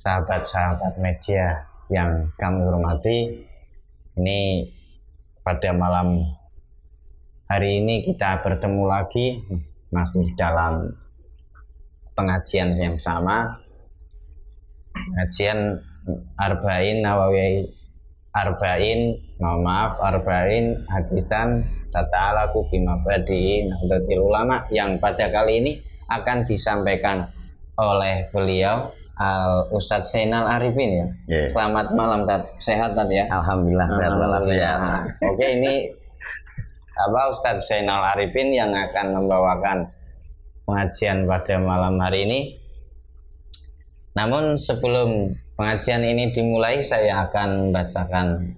[0.00, 3.18] sahabat-sahabat media yang kami hormati.
[4.16, 4.64] Ini
[5.44, 6.24] pada malam
[7.44, 9.44] hari ini kita bertemu lagi
[9.92, 10.88] masih dalam
[12.16, 13.60] pengajian yang sama.
[14.96, 15.84] Pengajian
[16.40, 17.68] Arba'in Nawawi
[18.32, 21.60] Arba'in, mohon maaf Arba'in hadisan
[21.92, 25.72] tata'alaku bima badiin Nahdlatul Ulama yang pada kali ini
[26.08, 27.26] akan disampaikan
[27.76, 31.06] oleh beliau Al Ustadz Zainal Arifin ya.
[31.28, 31.44] Yeah.
[31.52, 32.56] Selamat malam Tat.
[32.56, 33.28] Sehat Tat ya?
[33.28, 34.72] Alhamdulillah sehat Alhamdulillah.
[34.80, 35.28] walafiat.
[35.28, 35.74] Oke ini
[36.96, 39.92] apa Ustadz Zainal Arifin yang akan membawakan
[40.64, 42.40] pengajian pada malam hari ini.
[44.16, 48.56] Namun sebelum pengajian ini dimulai saya akan membacakan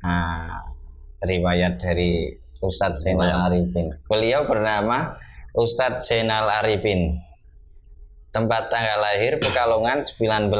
[0.00, 0.72] ah,
[1.20, 2.32] riwayat dari
[2.64, 3.92] Ustadz Zainal Arifin.
[4.08, 5.20] Beliau bernama
[5.52, 7.27] Ustadz Zainal Arifin.
[8.38, 10.54] Tempat tanggal lahir Pekalongan 19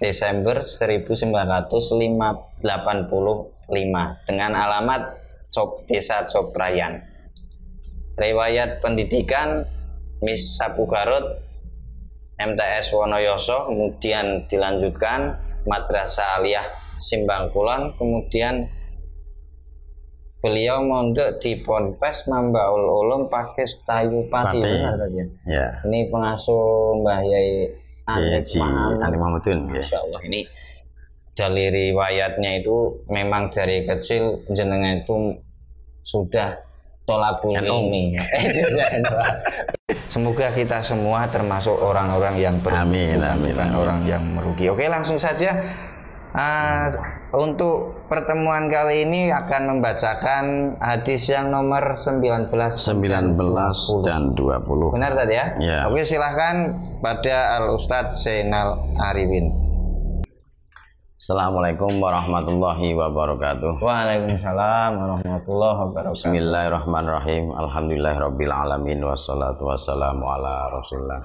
[0.00, 2.56] Desember 1985
[4.24, 5.12] dengan alamat
[5.52, 7.04] Cop Desa Coprayan.
[8.16, 9.60] Riwayat pendidikan
[10.24, 11.20] Miss Sapu Garut
[12.40, 15.36] MTS Wonoyoso kemudian dilanjutkan
[15.68, 16.64] Madrasah Aliyah
[16.96, 18.72] Simbang Kulon kemudian
[20.38, 25.66] beliau mondok di Ponpes Mambaul Ulum Pakis Tayu Pati benar saja Ya.
[25.82, 27.66] ini pengasuh Mbah Yai
[28.06, 29.58] Anip Haji Muhammad Muhammadun.
[29.68, 29.82] Ya.
[29.82, 30.40] Masya Allah ini
[31.34, 35.38] dari riwayatnya itu memang dari kecil jenengan itu
[36.02, 36.58] sudah
[37.04, 37.62] tolabul NU.
[37.62, 38.16] ilmi.
[40.08, 43.76] Semoga kita semua termasuk orang-orang yang Amin, bukan- amin, bukan amin.
[43.76, 44.68] orang yang merugi.
[44.68, 45.56] Oke, langsung saja.
[46.36, 46.92] Ah,
[47.32, 54.92] untuk pertemuan kali ini akan membacakan hadis yang nomor 19 19 dan 20.
[54.92, 55.46] Benar tadi ya?
[55.56, 55.78] Ya.
[55.88, 59.56] Oke, silahkan pada Al Ustadz Zainal Arifin.
[61.18, 63.80] Assalamualaikum warahmatullahi wabarakatuh.
[63.80, 66.14] Waalaikumsalam warahmatullahi wabarakatuh.
[66.14, 67.56] Bismillahirrahmanirrahim.
[67.56, 71.24] Alhamdulillahirabbil alamin wassalatu wassalamu ala Rasulillah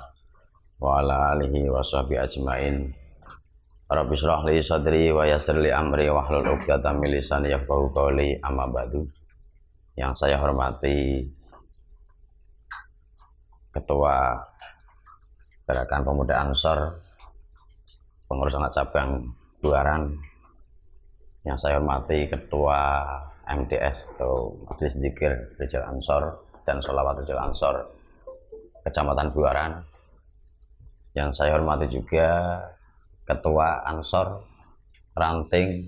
[0.79, 3.02] wa ala alihi wa sahbihi ajmain.
[3.93, 8.41] Rabbi shrah li sadri wa yassir li amri wa hlul 'uqdatam min lisani yafqahu qawli.
[8.41, 9.05] Amma ba'du.
[9.93, 11.21] Yang saya hormati
[13.69, 14.33] Ketua
[15.69, 16.79] Gerakan Pemuda Ansor
[18.25, 19.21] Pengurus anak cabang
[19.61, 20.17] Buaran
[21.45, 23.05] yang saya hormati Ketua
[23.45, 25.31] MDS atau Majelis Dikir
[25.61, 26.33] Rijal Ansor
[26.65, 27.85] dan Solawat Rijal Ansor
[28.81, 29.71] Kecamatan Buaran
[31.13, 32.57] yang saya hormati juga
[33.23, 34.43] Ketua Ansor
[35.15, 35.87] Ranting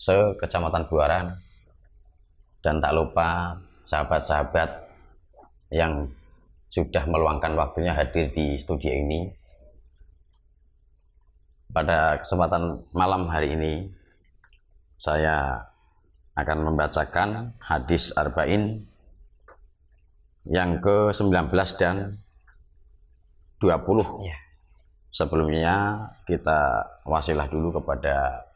[0.00, 1.36] se Kecamatan Buaran
[2.64, 4.70] dan tak lupa sahabat-sahabat
[5.70, 6.08] yang
[6.70, 9.30] sudah meluangkan waktunya hadir di studio ini
[11.70, 13.74] pada kesempatan malam hari ini
[14.98, 15.66] saya
[16.34, 18.86] akan membacakan hadis arba'in
[20.48, 22.18] yang ke-19 dan
[23.60, 24.24] 20.
[24.24, 24.36] Ya.
[25.10, 28.46] Sebelumnya kita wasilah dulu kepada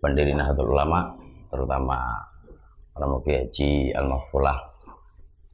[0.00, 1.12] pendiri Nahdlatul Ulama
[1.52, 2.16] terutama
[2.96, 4.56] Romo Kiai Haji Al-Mahfulah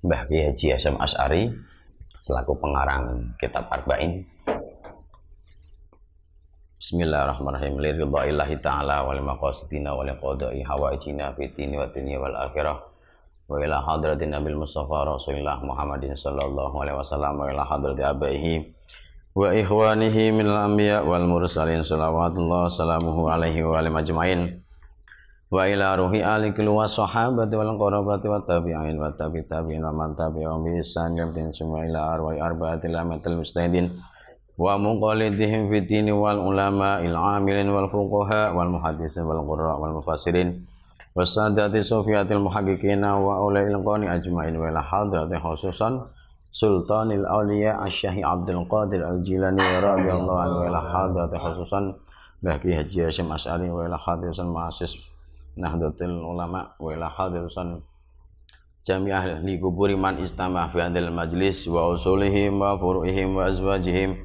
[0.07, 1.51] Mbah Kiai Haji As'ari
[2.23, 4.23] selaku pengarang kitab Arba'in
[6.77, 7.83] Bismillahirrahmanirrahim.
[7.83, 12.79] Liridha'illahi ta'ala wa limaqasidina wa liqada'i hawaijina fi dini wa dunya wal akhirah.
[13.49, 18.55] Wa ila hadratin Nabil Mustafa Rasulullah Muhammadin sallallahu alaihi wasallam wa ila hadrati abaihi
[19.37, 21.85] wa ikhwanihi min al-anbiya wal mursalin.
[21.85, 24.41] Salawatullah salamuhu alaihi wa alim ajma'in.
[25.53, 29.93] Wa ila ruhi ali kulli wa sahabati wal qarabati wa tabi'in wa tabi tabi'in wa
[29.93, 31.21] man tabi'ahum bi ihsan.
[31.21, 33.93] Yamtin summa ila arwa'i arba'atil amatil mustahidin.
[34.57, 40.01] Wa muqallidihim fi dini wal ulama il amilin wal fuqaha wal muhaddisin wal qurra wal
[40.01, 40.65] mufassirin.
[41.13, 46.09] Wasadati sufiyatil muhaqqiqina wa ulail qani ajmain wa la hadrati khususan
[46.57, 51.93] sultanil awliya asy-syekh Abdul Qadir Al-Jilani radhiyallahu anhu wa la hadrati khususan
[52.41, 54.97] Baki Haji Hasyim Asy'ari wa la hadratin ma'asis
[55.61, 57.85] Nahdlatul Ulama wa la hadratin
[58.89, 60.81] jami'ah li kuburi man istamah fi
[61.13, 64.17] majlis wa usulihim wa furu'ihim wa azwajihim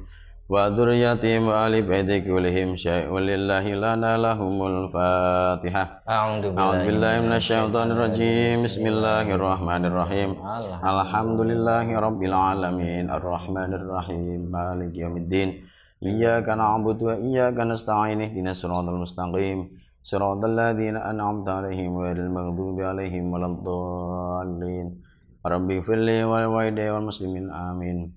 [0.50, 8.58] wa dzurriyyatihim wa ali baiti kullihim syai'un lillahi lana lahumul fatihah A'udzu billahi minasyaitonir rajim
[8.58, 10.34] Bismillahirrahmanirrahim
[10.82, 15.62] Alhamdulillahi rabbil alamin arrahmanir rahim maliki yaumiddin
[16.02, 19.70] Iyyaka na'budu wa iyyaka nasta'in ihdinas siratal mustaqim
[20.02, 24.98] siratal ladzina an'amta 'alaihim ghairil maghdubi 'alaihim waladdallin
[25.46, 28.10] Rabbi firli wal walidayya wal muslimin amin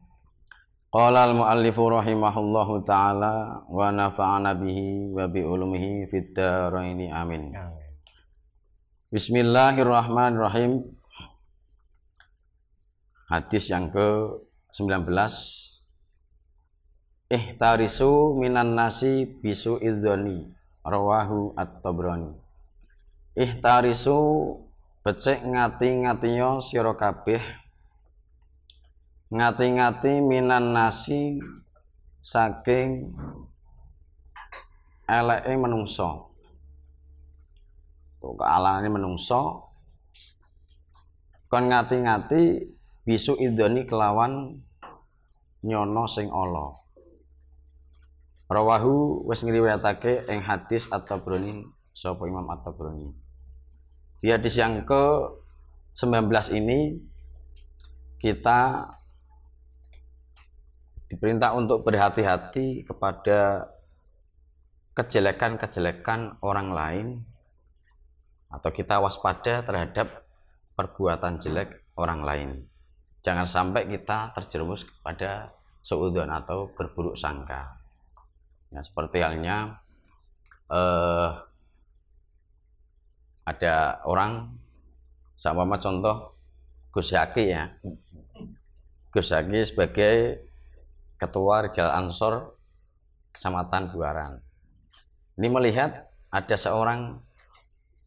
[0.96, 7.52] Qala al-muallifu rahimahullahu taala wa nafa'ana bihi wa bi ulumihi fid dharain amin.
[9.12, 10.88] Bismillahirrahmanirrahim.
[13.28, 15.12] Hadis yang ke-19
[17.28, 20.48] Ihtarisu minan nasi bisu idzoni
[20.80, 22.40] rawahu at-tabrani
[23.36, 24.16] Ihtarisu
[25.04, 27.65] becek ngati-ngatiyo sira kabeh
[29.34, 31.42] ngati-ngati minan nasi
[32.22, 33.14] saking
[35.06, 36.34] eleke menungso
[38.22, 39.70] kealane menungso
[41.46, 42.74] kon ngati-ngati
[43.06, 44.62] bisu idoni kelawan
[45.62, 46.86] nyono sing Allah
[48.46, 51.66] Rawahu wis ngriwayatake ing hadis At-Tabrani
[51.98, 53.10] sapa Imam At-Tabrani.
[54.22, 55.04] Di hadis yang ke
[55.98, 57.02] 19 ini
[58.22, 58.86] kita
[61.10, 63.70] diperintah untuk berhati-hati kepada
[64.96, 67.08] kejelekan-kejelekan orang lain
[68.48, 70.08] atau kita waspada terhadap
[70.80, 72.50] perbuatan jelek orang lain.
[73.26, 75.52] Jangan sampai kita terjerumus kepada
[75.84, 77.82] seudon atau berburuk sangka.
[78.72, 79.82] Ya, seperti halnya
[80.72, 81.30] eh,
[83.46, 84.58] ada orang
[85.36, 86.34] sama contoh
[86.96, 87.68] Gus Yaki ya.
[89.12, 90.45] Gus Yaki sebagai
[91.26, 92.56] ketua Rijal Ansor
[93.34, 94.40] Kecamatan Buaran.
[95.36, 97.20] Ini melihat ada seorang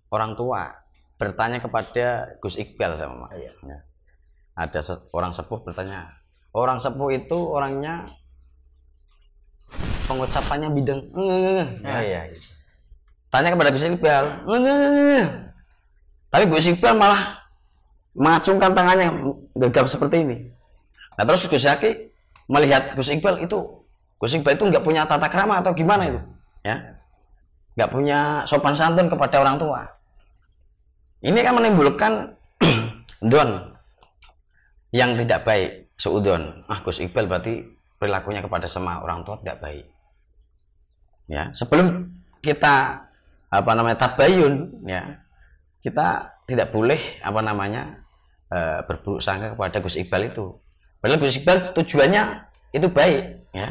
[0.08, 0.72] orang tua
[1.18, 3.52] bertanya kepada Gus Iqbal sama iya.
[3.60, 3.78] ya.
[4.58, 4.80] Ada
[5.14, 6.18] orang sepuh bertanya,
[6.54, 8.06] orang sepuh itu orangnya
[10.08, 11.00] pengucapannya bidang
[11.84, 12.00] ya.
[12.00, 12.40] iya, iya.
[13.28, 14.24] tanya kepada Gus Iqbal
[16.32, 17.44] tapi Gus Iqbal malah
[18.16, 19.08] mengacungkan tangannya
[19.52, 20.36] gegap seperti ini
[21.20, 22.07] nah terus Gus Yaki
[22.48, 23.58] melihat Gus Iqbal itu
[24.18, 26.20] Gus Iqbal itu nggak punya tata krama atau gimana itu?
[26.66, 26.98] Ya.
[27.78, 29.86] Nggak punya sopan santun kepada orang tua.
[31.22, 32.12] Ini kan menimbulkan
[33.32, 33.78] don
[34.90, 37.62] yang tidak baik seudon ah Gus Iqbal berarti
[37.98, 39.86] perilakunya kepada semua orang tua tidak baik.
[41.28, 42.08] Ya sebelum
[42.40, 43.04] kita
[43.48, 45.20] apa namanya tabayun ya
[45.82, 48.02] kita tidak boleh apa namanya
[48.48, 50.56] e, berburuk sangka kepada Gus Iqbal itu
[50.98, 52.22] padahal Gus Iqbal tujuannya
[52.74, 53.22] itu baik
[53.54, 53.68] ya.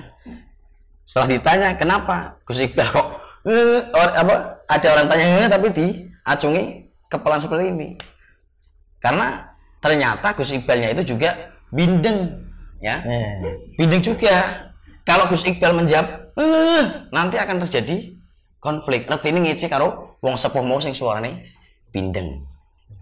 [1.08, 2.36] Setelah ditanya kenapa?
[2.44, 3.08] Gus Iqbal kok
[3.48, 4.36] eh, or, apa
[4.68, 6.64] ada orang tanya eh, tapi diacungi
[7.08, 7.96] kepala seperti ini.
[9.00, 9.48] Karena
[9.80, 12.44] ternyata Gus Iqbalnya itu juga bindeng
[12.84, 13.02] ya.
[13.02, 13.74] Hmm.
[13.80, 14.68] bindeng juga.
[15.08, 16.84] Kalau Gus Iqbal menjawab uh,
[17.16, 18.12] nanti akan terjadi
[18.60, 19.08] konflik.
[19.08, 21.48] Lebih ini ngece karo wong sepuh mau sing suarane
[21.96, 22.44] bindeng.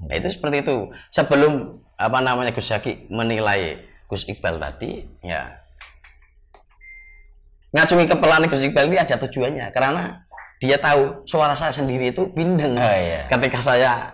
[0.05, 0.93] Nah, itu seperti itu.
[1.09, 5.49] Sebelum apa namanya Gus Yaki menilai Gus Iqbal tadi ya.
[7.73, 10.23] Ngacungi kepala Gus Iqbal ini ada tujuannya karena
[10.61, 13.27] dia tahu suara saya sendiri itu bindeng oh, iya.
[13.27, 14.07] ketika saya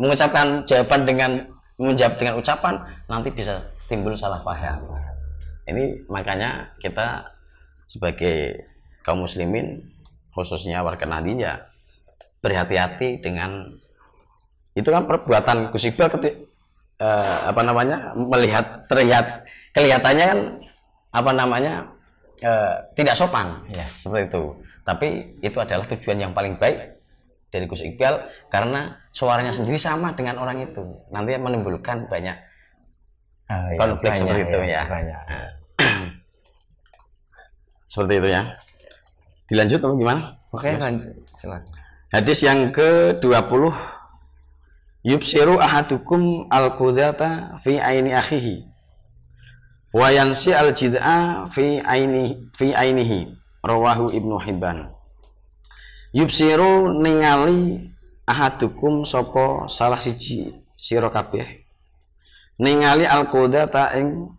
[0.00, 1.30] mengucapkan jawaban dengan
[1.76, 3.60] menjawab dengan ucapan nanti bisa
[3.90, 4.80] timbul salah paham.
[5.68, 7.28] Ini makanya kita
[7.88, 8.64] sebagai
[9.04, 9.84] kaum muslimin
[10.32, 11.60] khususnya warga Nahdien
[12.40, 13.76] berhati-hati dengan
[14.74, 16.10] itu kan perbuatan Gus Iqbal
[17.04, 19.44] eh, apa namanya melihat terlihat
[19.76, 20.40] kelihatannya kan
[21.12, 21.72] apa namanya
[22.40, 24.44] eh, tidak sopan ya seperti itu
[24.84, 25.08] tapi
[25.44, 26.96] itu adalah tujuan yang paling baik
[27.52, 30.82] dari Gus Iqbal karena suaranya sendiri sama dengan orang itu
[31.12, 32.34] nanti menimbulkan banyak
[33.46, 34.82] oh, iya, konflik banyak, seperti itu ya, ya.
[34.90, 35.20] Banyak.
[35.28, 35.50] Nah.
[37.94, 38.42] Seperti itu ya.
[39.46, 40.20] Dilanjut atau gimana?
[40.50, 41.14] Oke, lanjut.
[41.38, 41.62] Silakan.
[42.10, 43.62] Hadis yang ke-20
[45.04, 48.64] Yubsiru ahadukum al-qudata fi aini akhihi.
[49.92, 53.36] Wa yansi al-jid'a fi aini fi ainihi.
[53.60, 54.88] Rawahu Ibnu Hibban.
[56.16, 57.84] Yubsiru ningali
[58.24, 61.68] ahadukum sopo salah siji sira kabeh.
[62.56, 64.32] Ningali al-qudata ing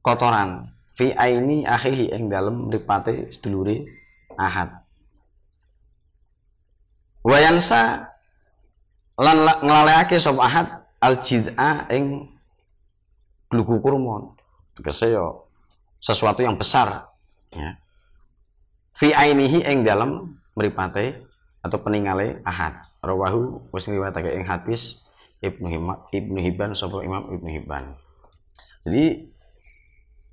[0.00, 3.84] kotoran fi aini akhihi ing dalem mripate sedulure
[4.40, 4.72] Ahad.
[7.24, 8.15] Wayansa
[9.16, 10.68] lan nglalekake sapa Ahad
[11.00, 12.28] al jiz'a ing
[13.48, 14.36] gluku kurma.
[14.76, 15.24] Tegese ya
[16.00, 17.08] sesuatu yang besar
[17.48, 17.80] ya.
[18.96, 21.24] Fi ainihi ing dalem mripate
[21.64, 22.76] atau peningale Ahad.
[23.00, 25.06] Rawahu wis ngriwayatake ing hadis
[25.40, 27.96] Ibnu Hibban Ibnu Hibban sapa Imam Ibnu Hibban.
[28.84, 29.30] Jadi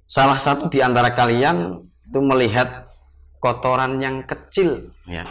[0.07, 2.91] salah satu di antara kalian itu melihat
[3.39, 5.25] kotoran yang kecil ya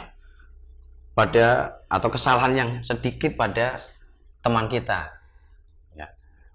[1.13, 3.77] pada atau kesalahan yang sedikit pada
[4.41, 5.13] teman kita
[5.93, 6.09] ya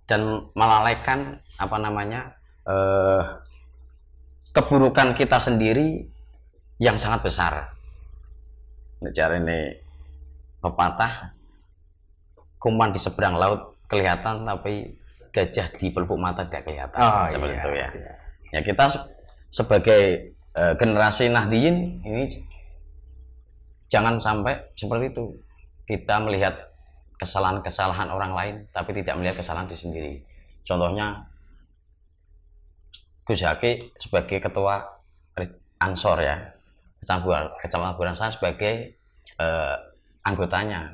[0.09, 2.33] dan melalaikan apa namanya
[2.65, 3.21] eh,
[4.51, 6.09] keburukan kita sendiri
[6.77, 7.73] yang sangat besar.
[8.97, 9.77] Bicara ini
[10.57, 11.33] pepatah
[12.57, 14.97] kuman di seberang laut kelihatan tapi
[15.29, 17.87] gajah di pelupuk mata tidak kelihatan Oh, seperti iya, itu ya.
[17.93, 18.13] iya.
[18.57, 19.05] Ya kita se-
[19.53, 20.01] sebagai
[20.33, 22.23] eh, generasi Nahdiyin ini
[23.87, 25.25] jangan sampai seperti itu.
[25.87, 26.67] Kita melihat
[27.17, 30.13] kesalahan-kesalahan orang lain tapi tidak melihat kesalahan diri sendiri.
[30.67, 31.25] Contohnya
[33.27, 34.97] Gus Haki sebagai ketua
[35.77, 36.41] Ansor ya,
[37.05, 38.97] kecamatan kecamatan Buransah sebagai
[39.37, 39.75] eh,
[40.25, 40.89] anggotanya.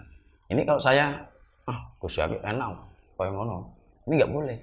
[0.52, 1.24] Ini kalau saya,
[1.64, 2.70] ah Gus Haki enak,
[3.16, 3.72] kayak ngono.
[4.04, 4.60] Ini nggak boleh,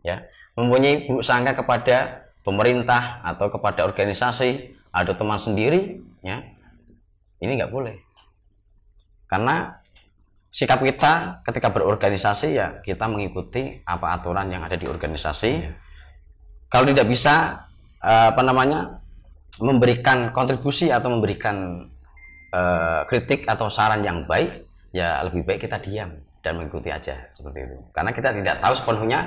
[0.00, 0.24] ya.
[0.56, 6.40] Mempunyai buruk sangka kepada pemerintah atau kepada organisasi, ada teman sendiri, ya.
[7.38, 7.96] Ini nggak boleh,
[9.28, 9.78] karena
[10.48, 15.60] sikap kita ketika berorganisasi ya kita mengikuti apa aturan yang ada di organisasi.
[16.68, 17.64] Kalau tidak bisa
[18.00, 19.00] eh, apa namanya
[19.60, 21.86] memberikan kontribusi atau memberikan
[22.52, 24.64] eh, kritik atau saran yang baik,
[24.96, 27.76] ya lebih baik kita diam dan mengikuti aja seperti itu.
[27.92, 29.20] Karena kita tidak tahu sepenuhnya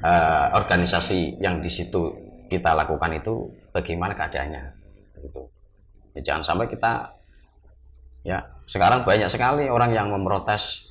[0.00, 2.12] eh, organisasi yang di situ
[2.48, 4.62] kita lakukan itu bagaimana keadaannya.
[5.16, 5.42] Begitu.
[6.16, 7.21] Ya, jangan sampai kita
[8.22, 10.88] ya sekarang banyak sekali orang yang memprotes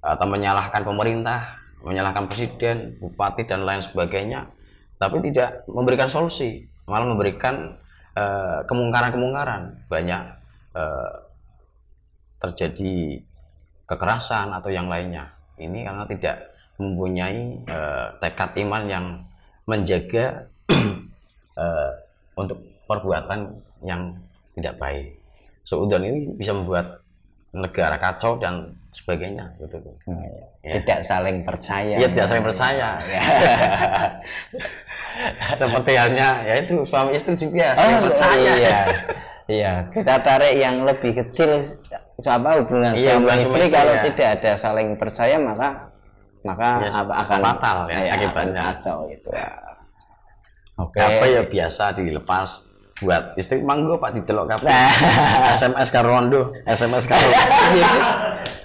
[0.00, 4.48] atau menyalahkan pemerintah, menyalahkan presiden, bupati dan lain sebagainya,
[4.96, 7.76] tapi tidak memberikan solusi, malah memberikan
[8.16, 9.84] eh, kemungkaran-kemungkaran.
[9.92, 10.22] Banyak
[10.72, 11.12] eh,
[12.40, 13.20] terjadi
[13.84, 15.28] kekerasan atau yang lainnya.
[15.60, 16.36] Ini karena tidak
[16.80, 19.06] mempunyai eh, tekad iman yang
[19.68, 20.48] menjaga
[21.60, 21.90] eh,
[22.40, 24.16] untuk perbuatan yang
[24.56, 25.19] tidak baik.
[25.62, 27.00] Seudon ini bisa membuat
[27.50, 29.76] negara kacau dan sebagainya gitu.
[30.62, 30.78] Ya.
[30.78, 31.98] Tidak saling percaya.
[31.98, 32.88] Iya tidak saling percaya.
[35.60, 38.52] Seperti halnya ya itu suami istri juga saling Oh, percaya.
[38.56, 38.80] Iya.
[39.50, 41.58] Iya, kita tarik yang lebih kecil
[42.22, 44.02] apa hubungan Iya, suami istri suami istri, kalau ya.
[44.06, 45.68] tidak ada saling percaya maka
[46.46, 48.62] maka Ya, apa akan fatal ya, iya, akibatnya.
[48.70, 49.50] kacau gitu ya.
[50.78, 51.02] Oke.
[51.02, 52.62] Apa ya biasa dilepas
[53.00, 54.68] buat istri manggo Pak didelok kabeh.
[54.68, 55.52] Nah.
[55.56, 57.24] SMS karo rondo, SMS karo
[57.72, 58.08] Yesus.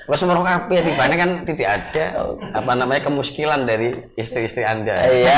[0.05, 5.01] Wes moro kabeh tibane kan tidak ada apa namanya kemuskilan dari istri-istri Anda.
[5.01, 5.33] Iya.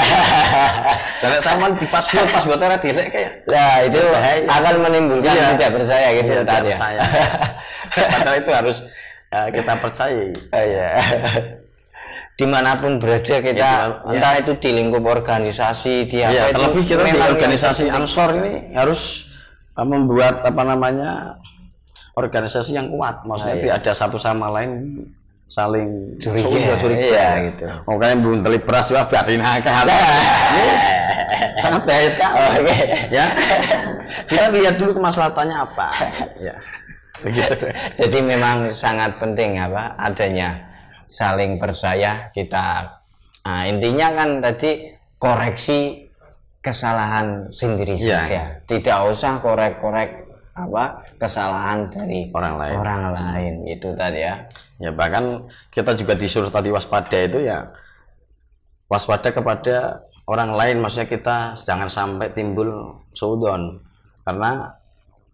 [1.23, 4.01] Kalau sama di password password ora dilek kayak Nah, itu
[4.43, 5.55] akan menimbulkan Iya.
[5.55, 6.67] tidak percaya gitu Iya, tidak ya.
[6.75, 6.99] percaya.
[7.95, 8.77] Padahal itu harus
[9.31, 10.29] eh, kita percayai.
[10.35, 10.89] Oh, iya.
[12.37, 16.43] Di mana pun berada kita, Ya, dimana- entah itu di lingkup organisasi, di apa Iya,
[16.45, 19.25] itu terlebih kita di organisasi Ansor ini harus
[19.73, 21.41] uh, membuat apa namanya
[22.13, 23.25] organisasi yang kuat.
[23.25, 23.63] Maksudnya Ah, iya.
[23.65, 25.01] tidak ada satu sama lain
[25.49, 26.77] saling Curiga.
[26.77, 27.01] curiga.
[27.09, 27.65] Iya, gitu.
[27.89, 29.85] Makanya belum teli beras wah batin akal.
[31.63, 32.37] Sangat bahaya sekali.
[32.37, 32.77] Oke.
[33.09, 33.25] Ya.
[34.29, 35.87] Kita lihat dulu kemaslahatannya apa.
[36.47, 36.53] ya.
[37.17, 37.53] Begitu.
[37.97, 40.66] Jadi memang sangat penting apa adanya
[41.07, 42.99] saling percaya kita.
[43.41, 46.05] Nah, intinya kan tadi koreksi
[46.59, 48.19] kesalahan sendiri Iya.
[48.21, 48.41] saja.
[48.67, 52.75] Tidak usah korek-korek apa kesalahan dari Orang lain.
[52.75, 54.35] orang lain itu tadi ya.
[54.77, 57.71] Ya bahkan kita juga disuruh tadi waspada itu ya
[58.87, 62.67] waspada kepada orang lain maksudnya kita jangan sampai timbul
[63.13, 63.79] sudon
[64.23, 64.75] karena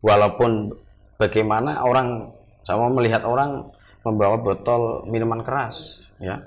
[0.02, 0.74] walaupun
[1.18, 2.30] bagaimana orang
[2.64, 3.68] sama melihat orang
[4.04, 6.40] membawa botol minuman keras ya.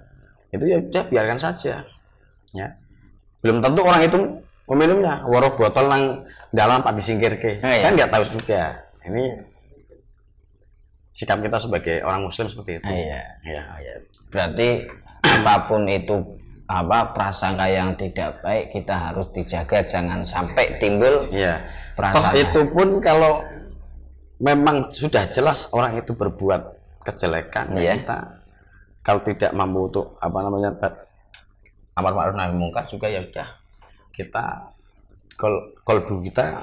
[0.53, 1.83] Itu ya udah biarkan saja
[2.53, 2.69] ya.
[3.41, 4.19] Belum tentu orang itu
[4.69, 5.25] meminumnya.
[5.25, 6.03] Waruh botol nang
[6.53, 7.83] dalam pak disingkir ke Oh, iya.
[7.89, 8.63] kan nggak tahu juga.
[9.07, 9.25] Ini
[11.17, 12.89] sikap kita sebagai orang muslim seperti itu.
[12.89, 13.23] Iya.
[13.45, 13.63] ya.
[14.29, 14.85] Berarti
[15.25, 16.17] apa pun itu
[16.67, 19.81] apa prasangka yang tidak baik kita harus dijaga.
[19.87, 21.63] Jangan sampai timbul Iya.
[21.97, 22.37] Toh Perasaan.
[22.37, 23.41] itu pun kalau
[24.37, 26.76] memang sudah jelas orang itu berbuat
[27.07, 27.93] kejelekan ya Iya.
[27.97, 28.19] kita
[29.01, 30.71] kalau tidak mampu untuk apa namanya
[31.95, 33.49] amar ma'ruf nahi mungkar juga ya udah
[34.11, 34.45] kita
[35.35, 36.59] kol kolbu kita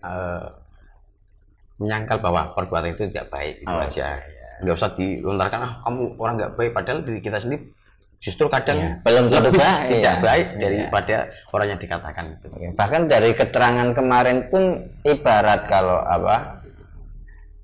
[0.00, 0.46] eh,
[1.78, 4.18] menyangkal bahwa perbuatan itu tidak baik itu Oh, aja
[4.58, 7.70] nggak usah dilontarkan ah kamu orang nggak baik padahal diri kita sendiri
[8.18, 10.12] justru kadang Iya, belum tentu baik, tidak iya.
[10.18, 10.58] baik Iya.
[10.58, 11.16] daripada
[11.54, 14.62] orang yang dikatakan itu bahkan dari keterangan kemarin pun
[15.06, 16.57] ibarat kalau apa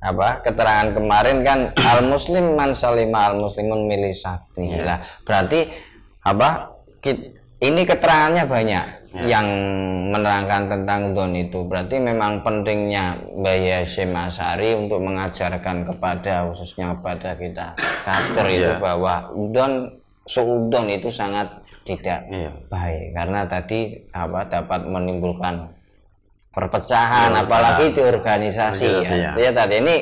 [0.04, 0.44] apa?
[0.44, 5.64] Keterangan kemarin kan al muslim man salima al muslimun milih sakti lah berarti
[6.20, 6.76] apa
[7.64, 8.84] ini keterangannya banyak
[9.24, 9.46] yang
[10.10, 11.62] menerangkan tentang don itu.
[11.62, 18.82] Berarti memang pentingnya Mbak Yasim Asari untuk mengajarkan kepada khususnya kepada kita kader itu Iya.
[18.82, 19.14] bahwa
[19.54, 19.86] don
[20.26, 21.46] seudon itu sangat
[21.86, 22.50] tidak Iya.
[22.66, 23.14] baik.
[23.14, 25.70] Karena tadi apa dapat menimbulkan
[26.54, 28.86] perpecahan, apalagi di organisasi.
[29.04, 29.30] Organisasi, ya.
[29.34, 29.42] ya.
[29.42, 29.96] ya tadi ini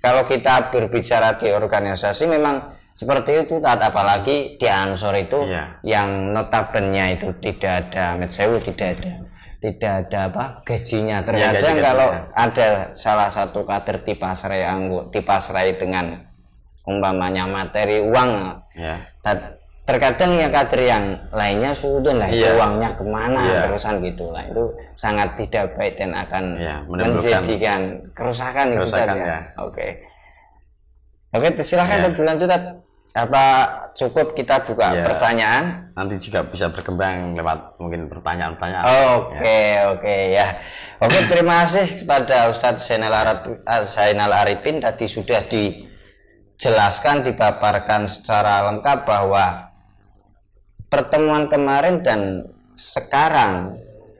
[0.00, 5.78] kalau kita berbicara di organisasi memang seperti itu tat apalagi di ansor itu Iya.
[5.86, 9.12] yang notabene itu tidak ada metsewu tidak ada
[9.58, 11.82] tidak ada apa gajinya ternyata gaji-gajinya.
[11.82, 12.66] kalau ada
[12.98, 16.26] salah satu kader dipasrai anggo dipasrai dengan
[16.86, 18.30] umpamanya materi uang
[18.78, 19.02] Ya.
[19.88, 22.60] Terkadang ya kader yang lainnya sudah lah Iya.
[22.60, 23.60] uangnya ke mana Iya.
[23.72, 27.80] terusan gitu lah itu sangat tidak baik dan akan Iya, menimbulkan menjadikan
[28.12, 29.28] kerusakan, kerusakan, tadi ya.
[29.32, 29.40] ya.
[29.64, 29.86] Oke.
[31.32, 32.04] Oke, silahkan Iya.
[32.04, 32.52] Tad, dilanjut.
[33.16, 33.44] Apa
[33.96, 35.08] cukup kita buka Iya.
[35.08, 35.64] pertanyaan?
[35.96, 38.84] Nanti juga bisa berkembang lewat mungkin pertanyaan-pertanyaan.
[39.16, 40.46] Oke, oke ya.
[41.00, 43.48] Oke, terima kasih kepada Ustadz Zainal, Arab,
[43.88, 49.67] Zainal Arifin tadi sudah dijelaskan, dipaparkan secara lengkap bahwa
[50.88, 53.76] pertemuan kemarin dan sekarang.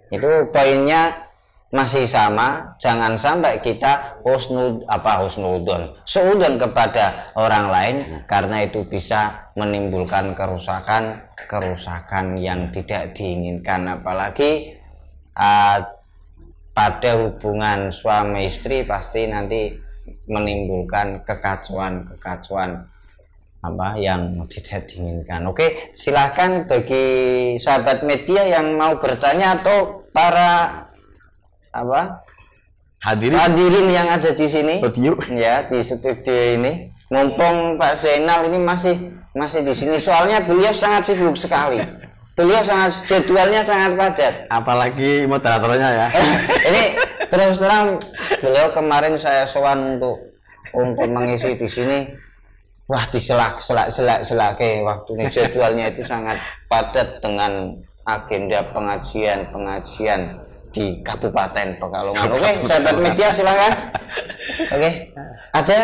[0.09, 1.29] Itu poinnya
[1.69, 2.77] masih sama.
[2.81, 11.29] Jangan sampai kita husnud apa husnudon seudon kepada orang lain karena itu bisa menimbulkan kerusakan
[11.37, 14.01] kerusakan yang tidak diinginkan.
[14.01, 14.81] Apalagi
[15.37, 15.85] ah,
[16.73, 19.77] pada hubungan suami istri pasti nanti
[20.31, 22.87] menimbulkan kekacauan kekacauan
[23.69, 25.45] apa yang tidak diinginkan.
[25.45, 27.05] Oke, silahkan bagi
[27.61, 30.85] sahabat media yang mau bertanya atau para
[31.69, 32.25] apa
[32.99, 33.39] Hadirin.
[33.39, 34.83] hadirin yang ada di sini.
[34.83, 35.15] Studio.
[35.31, 36.91] ya di studio ini.
[37.09, 39.97] Mumpung Pak Zainal ini masih masih di sini.
[39.97, 41.81] Soalnya beliau sangat sibuk sekali.
[42.35, 44.35] Beliau sangat jadwalnya sangat padat.
[44.51, 46.07] Apalagi moderatornya ya.
[46.69, 46.83] ini
[47.31, 48.03] terus terang
[48.43, 50.17] beliau kemarin saya sowan untuk
[50.75, 51.99] untuk mengisi di sini
[52.89, 59.53] wah diselak selak selak selak ke waktu ini jadwalnya itu sangat padat dengan agenda pengajian
[59.53, 62.29] pengajian di Kabupaten Pekalongan.
[62.29, 63.73] Oke, sahabat media silakan.
[64.69, 64.91] Oke,
[65.53, 65.79] ada?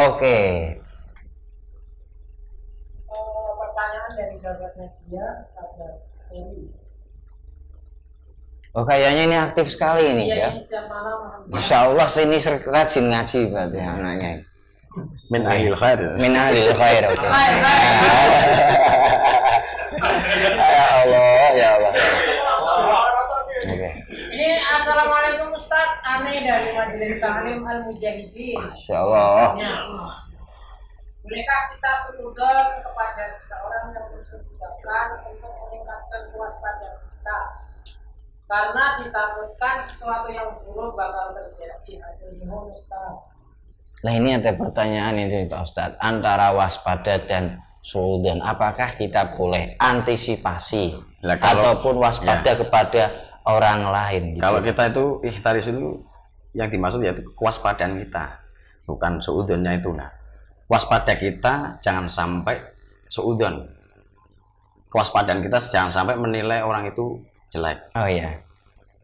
[0.00, 0.36] Oke,
[3.04, 5.92] Eh, pertanyaan dari sahabat media, sahabat
[6.32, 6.72] Heli.
[8.72, 10.80] oh kayaknya ini aktif sekali ini Iya, ya.
[10.88, 14.32] malam Insya Allah ini rajin ngaji berarti anaknya.
[15.32, 15.98] Min ahil khair.
[16.20, 17.24] Min ahlil khair, oke.
[17.24, 17.50] Hai.
[20.60, 21.92] ya Allah, ya Allah.
[23.72, 23.90] Oke.
[24.12, 28.60] Ini Assalamualaikum Ustaz, aneh dari Majelis Taklim Al Mujahidin.
[28.60, 29.56] Masya Allah.
[29.56, 29.72] Ya.
[31.24, 37.40] Bolehkah kita sudut kepada seseorang yang mencurigakan untuk meningkatkan kewaspadaan kita?
[38.44, 42.04] Karena ditakutkan sesuatu yang buruk bakal terjadi.
[42.04, 43.31] Aduh, Ustaz.
[44.02, 48.42] Nah ini ada pertanyaan ini Pak Ustadz antara waspada dan suudan.
[48.42, 53.02] Apakah kita boleh antisipasi Lah, kalau- ataupun waspada kepada
[53.46, 54.22] orang lain?
[54.34, 54.42] Gitu?
[54.42, 56.02] Kalau kita itu ikhtaris itu
[56.52, 58.42] yang dimaksud yaitu kewaspadaan kita,
[58.84, 59.94] bukan seudonnya itu.
[59.94, 60.10] Nah,
[60.66, 62.58] waspada kita jangan sampai
[63.06, 63.70] seudon.
[64.90, 67.22] Kewaspadaan kita jangan sampai menilai orang itu
[67.54, 67.78] jelek.
[67.94, 68.34] Oh iya.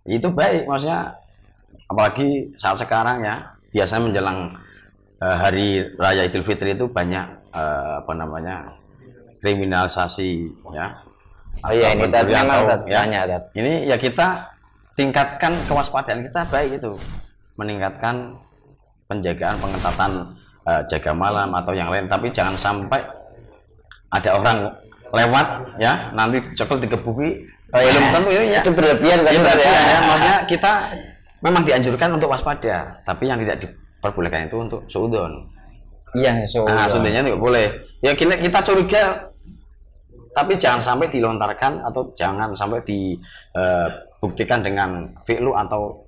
[0.05, 1.15] Itu baik, maksudnya
[1.89, 4.39] apalagi saat sekarang ya biasanya menjelang
[5.23, 5.67] eh, hari
[5.99, 8.79] raya Idul Fitri itu banyak eh, apa namanya
[9.43, 10.31] kriminalisasi
[10.75, 10.87] ya.
[11.67, 13.03] Oh iya ini tadi memang ya.
[13.03, 13.43] tanya Tad.
[13.55, 14.47] Ini ya kita
[14.95, 16.95] tingkatkan kewaspadaan kita baik itu,
[17.59, 18.39] meningkatkan
[19.11, 20.11] penjagaan pengetatan
[20.67, 22.07] eh, jaga malam atau yang lain.
[22.07, 23.03] Tapi jangan sampai
[24.09, 24.59] ada orang
[25.09, 25.47] lewat
[25.81, 27.43] ya nanti cokol digebuki.
[27.69, 27.93] Oh, iya.
[27.93, 28.61] belum tentu ini ya.
[28.65, 29.77] Itu berlebihan Iya, Tad, berarti ya.
[29.77, 30.73] ya, maksudnya kita
[31.45, 33.57] memang dianjurkan untuk waspada, tapi yang tidak
[33.99, 35.43] diperbolehkan itu untuk suudon.
[36.15, 36.73] Iya, suudan.
[36.73, 37.67] Nah, suudonnya tidak boleh.
[38.01, 39.03] Ya kita, kita curiga,
[40.33, 46.07] tapi jangan sampai dilontarkan atau jangan sampai dibuktikan dengan fi'lu atau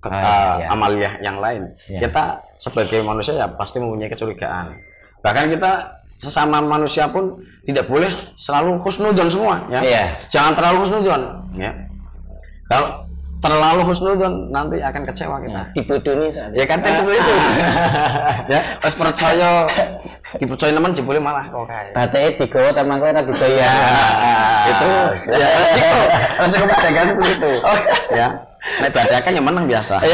[0.00, 0.66] ke, Ah, eh, iya.
[0.72, 1.62] amaliyah yang lain.
[1.88, 2.08] Iya.
[2.08, 2.22] Kita
[2.56, 4.72] sebagai manusia ya pasti mempunyai kecurigaan.
[5.20, 5.72] Bahkan kita
[6.06, 9.80] sesama manusia pun tidak boleh selalu husnudon semua ya.
[9.82, 10.04] Iya.
[10.30, 11.22] Jangan terlalu husnudon
[11.58, 11.72] ya.
[12.70, 12.94] Kalau
[13.42, 15.62] terlalu husnudon nanti akan kecewa kita.
[15.76, 16.50] Dibodoni Tad.
[16.56, 17.34] Ya kan kan seperti itu.
[18.52, 19.50] ya, pas percaya
[20.36, 21.92] dipercaya teman jebule malah kok kayak.
[21.94, 23.72] Bateke digawa teman kowe ora dibayar.
[24.66, 24.86] itu
[25.30, 26.00] ya resiko
[26.42, 27.52] resiko perdagangan seperti itu
[28.10, 28.28] ya
[28.82, 29.94] nek perdagangan yang menang biasa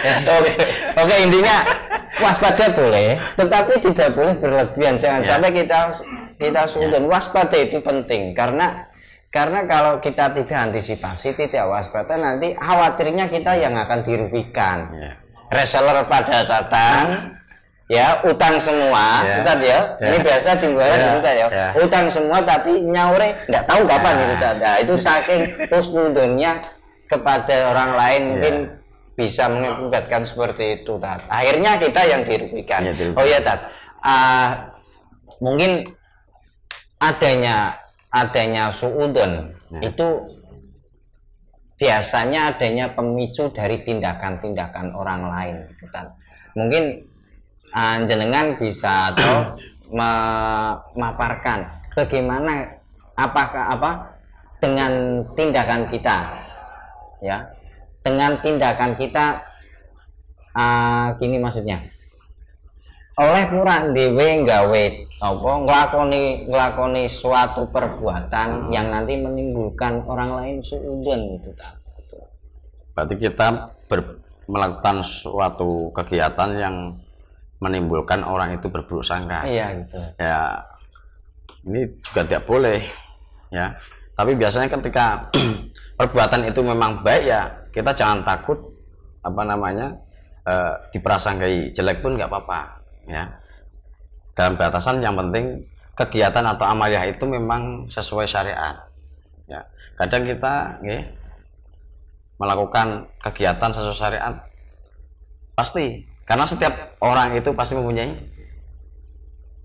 [0.00, 0.16] Ya.
[0.40, 0.52] Oke,
[0.96, 1.60] oke intinya
[2.24, 4.96] waspada boleh, tetapi tidak boleh berlebihan.
[4.96, 5.28] Jangan Ya.
[5.36, 5.92] sampai kita
[6.40, 8.88] kita sudah waspada itu penting karena
[9.30, 14.90] karena kalau kita tidak antisipasi, tidak waspada nanti khawatirnya kita yang akan dirugikan.
[14.90, 15.12] Ya.
[15.50, 17.30] Reseller pada datang,
[17.86, 19.22] ya utang semua.
[19.42, 19.80] Ustaz ya.
[19.98, 20.06] Ya.
[20.10, 20.98] Ini biasa dimulai Ya.
[21.14, 21.46] gitu ya.
[21.50, 21.68] Ya.
[21.78, 24.54] Utang semua tapi nyaure nggak tahu kapan itu Ustaz.
[24.58, 25.40] Nah, itu saking
[25.70, 26.52] husnudonnya
[27.06, 28.30] kepada orang lain Iya.
[28.30, 28.54] mungkin
[29.14, 31.20] bisa mengakibatkan seperti itu Tat.
[31.28, 33.18] akhirnya kita yang dirugikan Iya, dirugikan.
[33.20, 33.60] oh ya Tat
[34.00, 34.70] Ah,
[35.38, 35.84] mungkin
[36.96, 37.76] adanya
[38.10, 39.86] adanya suudon Ya.
[39.86, 40.08] itu
[41.78, 45.56] biasanya adanya pemicu dari tindakan-tindakan orang lain.
[45.78, 46.02] Gitu,
[46.58, 47.06] mungkin
[47.70, 49.54] ah, jenengan bisa atau
[49.98, 52.82] memaparkan bagaimana
[53.14, 53.90] apakah apa
[54.58, 56.18] dengan tindakan kita
[57.22, 57.46] ya.
[58.02, 59.38] Dengan tindakan kita
[60.58, 61.99] ah, gini maksudnya
[63.18, 64.84] oleh kurang dewe nggawe
[65.20, 71.74] apa nglakoni nglakoni suatu perbuatan yang nanti menimbulkan orang lain suudon gitu ta.
[72.94, 73.48] Berarti kita
[73.90, 74.20] ber-
[74.50, 76.76] melakukan suatu kegiatan yang
[77.60, 79.46] menimbulkan orang itu berburuk sangka.
[79.46, 80.00] Iya gitu.
[80.16, 80.64] Ya,
[81.68, 82.80] ini juga tidak boleh,
[83.52, 83.76] ya.
[84.16, 85.28] Tapi biasanya ketika
[86.00, 88.58] perbuatan itu memang baik ya, kita jangan takut
[89.20, 89.92] apa namanya
[90.48, 92.79] eh, diprasangkai jelek pun nggak apa-apa,
[93.10, 93.24] ya.
[94.38, 95.66] Dalam batasan yang penting
[95.98, 98.88] kegiatan atau amaliyah itu memang sesuai syariat.
[99.50, 99.66] Ya,
[99.98, 101.02] kadang kita, nggih,
[102.40, 104.34] melakukan kegiatan sesuai syariat
[105.52, 108.16] pasti karena setiap orang itu pasti mempunyai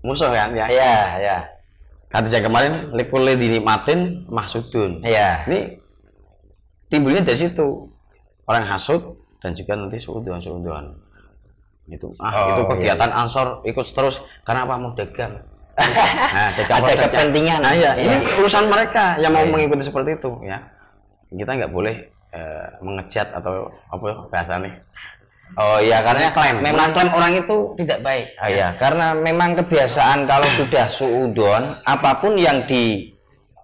[0.04, 1.38] musuh kan ya Iya, ya.
[2.12, 5.48] kata saya kemarin likule dinikmatin mahsudun Iya.
[5.48, 5.80] ini
[6.92, 7.88] timbulnya dari situ
[8.44, 10.84] orang hasud dan juga nanti suudon suudon
[11.86, 12.08] itu.
[12.18, 14.16] Ah Oh, itu iya, kegiatan ansor ikut terus.
[14.42, 14.74] Karena apa?
[14.76, 15.34] Mau dagang.
[16.36, 17.60] Nah, dagang Ada kepentingan.
[17.60, 18.16] nah iya, Iya.
[18.16, 19.52] ini urusan mereka yang mau Iya.
[19.52, 20.58] mengikuti seperti itu ya.
[21.28, 21.94] Kita nggak boleh
[22.32, 24.72] eh, mengejat atau apa bahasanya?
[25.54, 30.26] Oh iya karena klaim memang klaim orang itu tidak baik Ah, iya, karena memang kebiasaan
[30.26, 33.14] kalau sudah suudon, apa pun yang di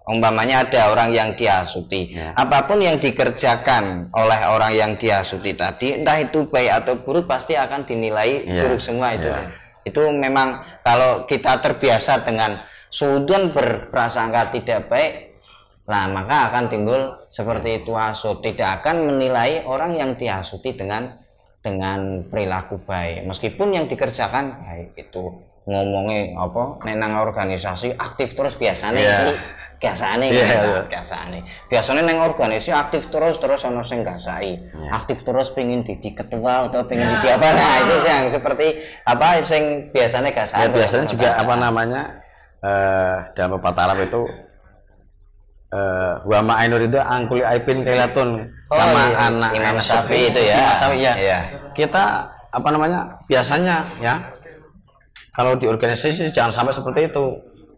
[0.03, 2.35] umpamanya ada orang yang diasuti, Ya.
[2.35, 7.55] apa pun yang dikerjakan oleh orang yang diasuti tadi, entah itu baik atau buruk pasti
[7.55, 8.67] akan dinilai Ya.
[8.67, 9.31] buruk semua itu.
[9.31, 9.47] Ya.
[9.83, 12.59] Itu memang kalau kita terbiasa dengan
[12.91, 15.13] suudon berprasangka tidak baik,
[15.83, 18.39] Nah, maka akan timbul seperti itu hasut.
[18.39, 21.11] Tidak akan menilai orang yang dihasuti dengan
[21.59, 23.27] dengan perilaku baik.
[23.27, 29.31] Meskipun yang dikerjakan baik itu ngomongnya apa nek nang organisasi aktif terus biasanya iki
[29.83, 30.81] gasane Iya, gitu, iya.
[30.87, 31.39] gasane.
[31.67, 34.55] Biasanya neng organisasi aktif terus terus ono sing gasai.
[34.55, 34.89] Iya.
[34.95, 38.67] Aktif terus pengen jadi ketua atau pengen jadi apa nah itu sih yang seperti
[39.03, 40.71] apa sing biasanya ya gasane.
[40.71, 42.01] biasanya juga apa namanya
[42.63, 44.21] eh dalam pepatah Arab itu
[45.73, 49.29] eh wa ma'ainur itu angkuli aibin kailatun Oh, sama iya.
[49.29, 50.55] anak Imam Syafi'i itu ya.
[50.57, 51.13] Imam Syafi'i, ya.
[51.13, 51.39] Iya.
[51.73, 52.03] kita
[52.49, 54.17] apa namanya biasanya ya
[55.29, 57.25] kalau di organisasi jangan sampai seperti itu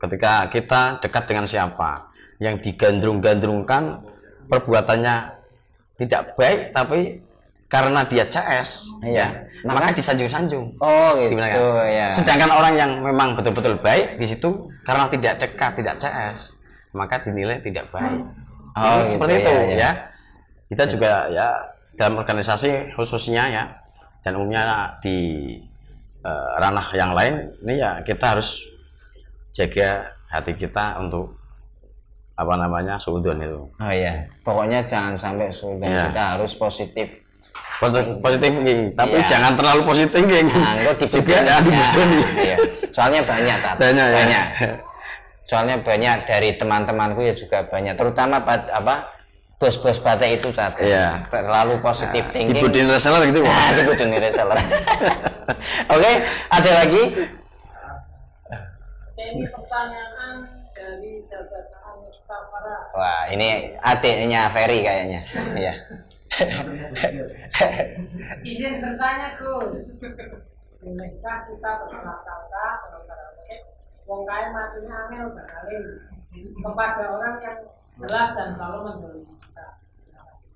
[0.02, 4.04] ketika kita dekat dengan siapa yang digandrung-gandrungkan
[4.52, 5.16] perbuatannya
[5.96, 7.24] tidak baik tapi
[7.66, 9.26] karena dia CS Iya.
[9.26, 9.28] ya
[9.66, 12.14] maka disanjung-sanjung Oh gitu ya.
[12.14, 16.62] Sedangkan orang yang memang betul-betul baik di situ karena tidak dekat, tidak CS,
[16.94, 18.22] maka dinilai tidak baik.
[18.78, 19.76] Oh, Jadi gitu, seperti ya, itu ya.
[19.76, 19.92] ya.
[20.70, 21.48] Kita juga ya
[21.98, 23.64] dalam organisasi khususnya ya
[24.22, 25.18] dan umumnya di
[26.22, 28.62] eh, ranah yang lain ini ya kita harus
[29.56, 31.32] jaga hati kita untuk
[32.36, 33.62] apa namanya suudon itu.
[33.72, 36.12] Oh iya, pokoknya jangan sampai sudah Iya.
[36.12, 37.08] kita harus positif.
[37.80, 39.28] Positif, positif thinking, tapi Iya.
[39.32, 40.48] jangan terlalu positif thinking.
[40.52, 40.76] Nah,
[41.16, 41.58] juga ya.
[42.36, 42.58] Iya.
[42.92, 43.76] Soalnya banyak, Tat.
[43.80, 44.16] Banyak, ya.
[44.20, 44.46] Banyak.
[45.50, 49.16] Soalnya banyak dari teman-temanku ya juga banyak, terutama pad- apa
[49.56, 50.76] bos-bos batik itu Tat.
[50.76, 51.32] Iya.
[51.32, 52.60] Terlalu positif thinking.
[52.60, 53.40] Ibu di reseller gitu.
[53.40, 54.60] Nah, dibujoni reseller.
[55.96, 56.12] Oke,
[56.52, 57.04] ada lagi?
[59.26, 60.36] Ini pertanyaan
[60.72, 61.66] dari sahabat
[62.06, 62.78] Mustafara.
[62.94, 65.22] Wah, ini adiknya Ferry kayaknya.
[65.58, 65.74] Iya.
[68.46, 69.90] Izin bertanya Gus.
[70.78, 73.56] Bolehkah kita berprasangka karaoke
[74.06, 75.82] wong kaya matinya angel beralih
[76.62, 77.58] kepada orang yang
[77.98, 79.66] jelas dan selalu mendolimi kita.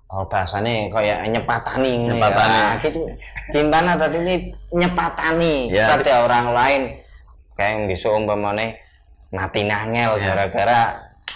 [0.06, 2.54] Oh bahasanya kayak nyepatani ini Nyepatani.
[2.54, 2.66] ya.
[2.86, 3.02] gitu.
[3.50, 4.34] Gimana tadi ini
[4.70, 5.90] nyepatani Ya.
[5.98, 6.82] pada orang lain
[7.60, 8.80] kayak yang bisa umpamane
[9.28, 10.32] mati nangel Ya.
[10.32, 10.80] gara-gara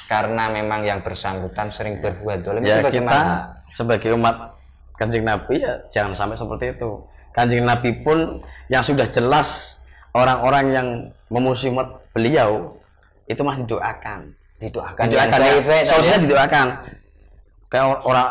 [0.08, 2.64] karena memang yang bersangkutan sering berbuat dolim.
[2.64, 4.56] Ya kita sebagai umat
[4.96, 7.04] kanjeng Nabi ya jangan sampai seperti itu.
[7.37, 8.40] Kanjeng Nabi pun
[8.72, 9.78] yang sudah jelas
[10.16, 10.88] orang-orang yang
[11.28, 12.72] memusuhi umat beliau
[13.28, 14.32] itu masih didoakan.
[14.64, 15.52] Didoakan didoakan ya.
[15.60, 16.22] tadi solusinya ya.
[16.24, 16.66] didoakan.
[17.68, 18.28] Kayak or- orang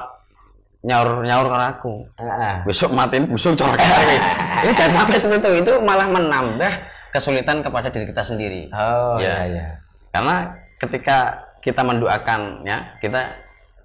[0.83, 1.93] nyaur nyaur ke aku.
[2.19, 2.59] Ah.
[2.67, 3.79] besok matiin busuk corak
[4.67, 5.61] ini jangan sampai seperti itu.
[5.63, 6.73] Itu malah menambah
[7.13, 9.45] kesulitan kepada diri kita sendiri Oh Ya.
[9.45, 9.65] iya iya.
[10.09, 11.17] karena ketika
[11.59, 13.37] kita mendoakan ya kita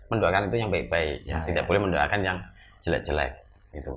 [0.09, 1.67] mendoakan itu yang baik-baik ya, Ya, tidak ya.
[1.69, 2.39] boleh mendoakan yang
[2.81, 3.33] jelek-jelek
[3.71, 3.93] itu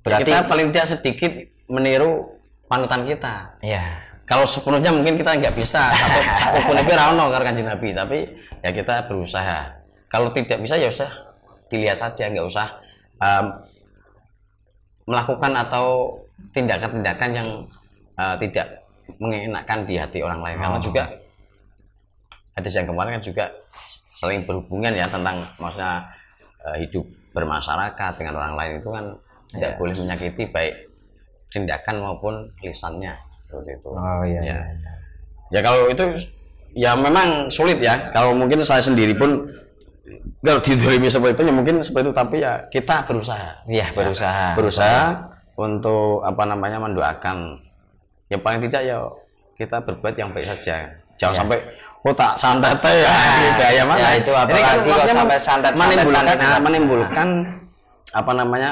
[0.00, 1.32] Berarti- kita paling tidak sedikit
[1.66, 3.82] meniru panutan kita ya
[4.22, 8.18] kalau sepenuhnya mungkin kita nggak bisa satu satu pun itu rano karo kanjeng nabi tapi
[8.58, 9.74] ya kita berusaha
[10.06, 11.10] kalau tidak bisa ya usah
[11.66, 12.66] dilihat saja nggak usah
[13.18, 13.46] em,
[15.04, 16.18] melakukan atau
[16.52, 17.48] tindakan-tindakan yang
[18.16, 18.66] eh, tidak
[19.16, 20.82] mengenakan di hati orang lain karena Oh.
[20.82, 21.04] juga
[22.52, 23.44] hadis yang kemarin kan juga
[24.12, 26.08] saling berhubungan ya tentang maksudnya
[26.64, 29.04] eh, hidup bermasyarakat dengan orang lain itu kan
[29.46, 29.78] tidak Ya.
[29.78, 30.74] boleh menyakiti baik
[31.46, 33.88] tindakan maupun lisannya seperti itu.
[33.88, 34.42] oh iya Ya.
[34.42, 34.92] iya.
[35.46, 36.02] Ya kalau itu
[36.74, 38.10] ya memang sulit ya.
[38.10, 39.46] Kalau mungkin saya sendiri pun
[40.42, 43.62] kalau didolimi seperti itu ya mungkin seperti itu tapi ya kita berusaha.
[43.64, 44.58] Iya, berusaha.
[44.58, 47.62] Berusaha untuk apa namanya mendoakan.
[48.32, 48.96] Yang paling tidak ya
[49.56, 50.92] kita berbuat yang baik saja.
[51.16, 51.38] Jangan Ya.
[51.40, 51.58] sampai
[52.04, 53.14] oh tak santet ya.
[53.60, 53.98] Gaya mana?
[53.98, 57.28] ya, itu apalagi kan kalau sampai santet-santetan menimbulkan, nah, menimbulkan
[58.12, 58.70] apa namanya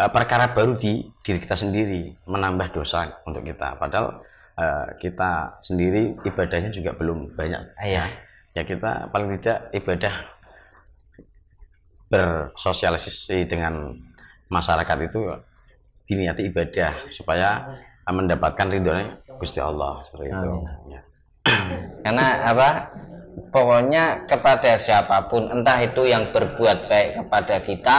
[0.00, 3.76] eh, perkara baru di diri kita sendiri, menambah dosa untuk kita.
[3.76, 4.24] Padahal
[4.56, 7.76] eh, kita sendiri ibadahnya juga belum banyak.
[7.84, 8.08] Iya.
[8.56, 10.14] Ya kita paling tidak ibadah
[12.08, 13.92] bersosialisasi dengan
[14.48, 15.20] masyarakat itu
[16.06, 17.66] diniati ibadah supaya
[18.14, 20.50] mendapatkan ridhonya Gusti Allah seperti itu.
[20.90, 21.00] Ya.
[22.06, 22.68] karena apa
[23.50, 27.98] pokoknya kepada siapa pun entah itu yang berbuat baik kepada kita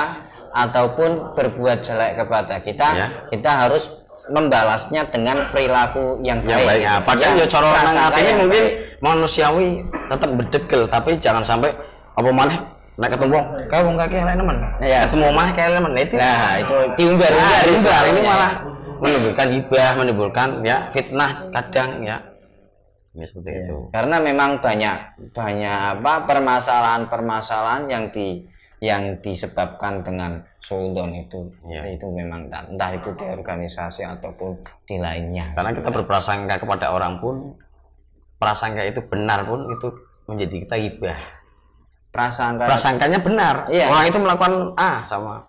[0.51, 3.07] ataupun berbuat jelek kepada kita Ya.
[3.29, 3.91] kita harus
[4.27, 6.83] membalasnya dengan perilaku yang yang baik baik.
[6.83, 7.67] Nah, padahal Ya, ya cara
[8.19, 8.99] yang mungkin baik.
[8.99, 9.67] manusiawi
[10.11, 11.71] tetap bedegel tapi jangan sampai
[12.17, 12.59] apa maneh
[12.97, 14.57] nek ketemu wong kae wong kaki nemen.
[14.81, 14.99] Iya.
[15.07, 15.91] Ketemu omah kae nemen.
[15.93, 18.51] Nah, itu nah itu diumbar-umbar Nah, ini malah
[18.99, 22.17] menimbulkan hibah, menimbulkan ya fitnah kadang ya.
[23.17, 23.61] Ya seperti Iya.
[23.65, 23.77] itu.
[23.89, 24.95] karena memang banyak
[25.33, 28.45] banyak apa permasalahan-permasalahan yang di
[28.77, 31.97] yang disebabkan dengan sultan itu Iya.
[31.97, 37.57] itu memang entah itu di organisasi ataupun di lainnya Karena kita berprasangka kepada orang pun
[38.37, 39.87] prasangka itu benar pun itu
[40.29, 41.19] menjadi kita hibah.
[42.13, 43.55] prasangka Prasangkanya benar.
[43.65, 43.89] Iya.
[43.89, 45.41] Orang itu melakukan A sama.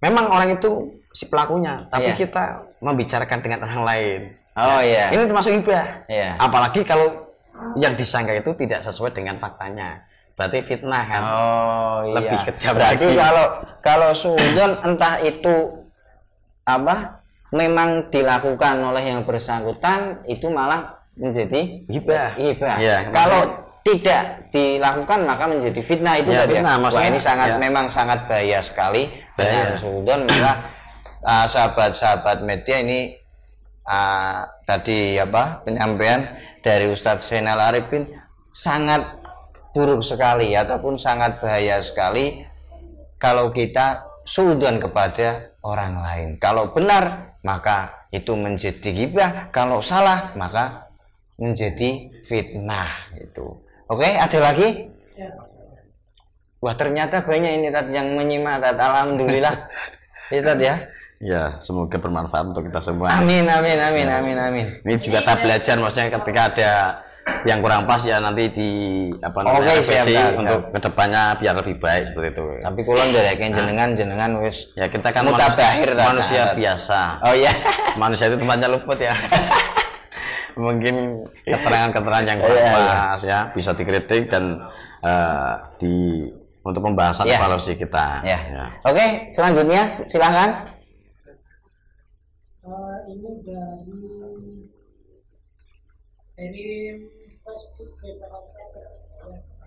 [0.00, 2.16] Memang orang itu si pelakunya, tapi Iya.
[2.16, 2.44] kita
[2.80, 4.20] membicarakan dengan orang lain.
[4.52, 6.04] oh iya Ini termasuk hibah.
[6.06, 6.36] Iya.
[6.36, 7.28] Apalagi kalau
[7.76, 10.04] yang disangka itu tidak sesuai dengan faktanya.
[10.32, 11.22] Berarti fitnah kan.
[11.22, 12.14] Oh iya.
[12.18, 13.16] Lebih kejam Berarti lagi.
[13.16, 13.46] kalau
[13.78, 15.84] kalau suzon entah itu
[16.62, 22.38] apa memang dilakukan oleh yang bersangkutan itu malah menjadi Hibah.
[22.38, 22.76] hibah.
[22.78, 23.42] Iya, kalau
[23.80, 27.56] tidak dilakukan maka menjadi fitnah itu Ya, tadi fitnah, Wah maksudnya, ini sangat ya.
[27.58, 29.76] memang sangat bahaya sekali dengan Bahaya.
[29.76, 30.52] suzon maka
[31.24, 33.16] uh, sahabat-sahabat media ini
[33.88, 36.24] uh, tadi apa penyampaian
[36.60, 38.08] dari Ustadz Zainal Arifin
[38.52, 39.20] sangat
[39.70, 42.44] buruk sekali ataupun sangat bahaya sekali
[43.20, 46.28] kalau kita suudon kepada orang lain.
[46.40, 50.90] Kalau benar maka itu menjadi gibah, kalau salah maka
[51.40, 53.56] menjadi fitnah itu.
[53.88, 54.86] Oke, ada lagi?
[56.60, 58.76] Wah ternyata banyak ini Tat yang menyimak Tat.
[58.76, 59.56] Alhamdulillah.
[60.30, 60.78] Ya Tat ya.
[61.20, 63.12] Ya, semoga bermanfaat untuk kita semua.
[63.12, 64.66] Amin amin amin amin amin.
[64.80, 66.70] Ini juga kita belajar maksudnya ketika ada
[67.44, 68.70] yang kurang pas ya nanti di
[69.20, 70.40] apa namanya Oke, siap, Kak.
[70.40, 72.44] untuk ke depannya biar lebih baik seperti itu.
[72.64, 77.00] Tapi kulon ndereken jenengan jenengan wis Ya kita kan Mutabahir, manusia, manusia biasa.
[77.20, 77.52] Oh iya.
[78.00, 79.12] manusia itu tempatnya luput ya.
[80.56, 82.96] Mungkin keterangan-keterangan yang kurang Iya, iya.
[83.12, 84.56] pas ya bisa dikritik dan
[85.04, 85.92] eh, di
[86.64, 87.36] untuk pembahasan Iya.
[87.36, 88.24] evaluasi kita.
[88.24, 88.40] Ya.
[88.88, 90.79] Oke, selanjutnya silahkan.
[93.60, 93.92] Dari
[96.32, 96.64] dari
[97.44, 97.92] Facebook.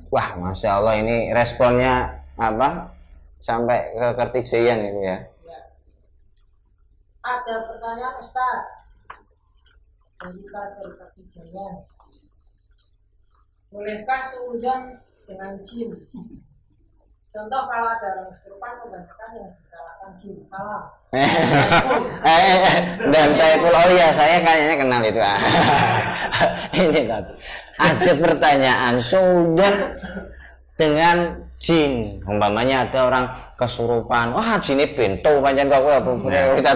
[0.10, 2.89] Wah, masya Allah ini responnya apa?
[3.38, 5.17] Sampai ke kertiksian itu ya.
[5.45, 5.60] Ya.
[7.21, 8.62] Ada pertanyaan Ustaz.
[10.17, 11.75] Dari Kader Kapijayan.
[13.69, 14.82] Bolehkah seudon
[15.29, 15.97] dengan jin?
[17.34, 20.38] Contoh kalau ada orang kesurupan kebanyakan yang disalahkan jin.
[20.46, 20.86] Salah.
[22.30, 22.62] eh,
[23.10, 25.17] dan saya pulau ya, saya kayaknya kenal itu.
[25.17, 25.39] ah.
[26.78, 27.26] ini Tat.
[27.74, 29.74] Ada pertanyaan sudah
[30.78, 32.22] dengan jin.
[32.22, 33.26] Umpamanya ada orang
[33.58, 34.38] kesurupan.
[34.38, 36.12] Wah, jinnya bento panjang kau apa
[36.54, 36.72] kita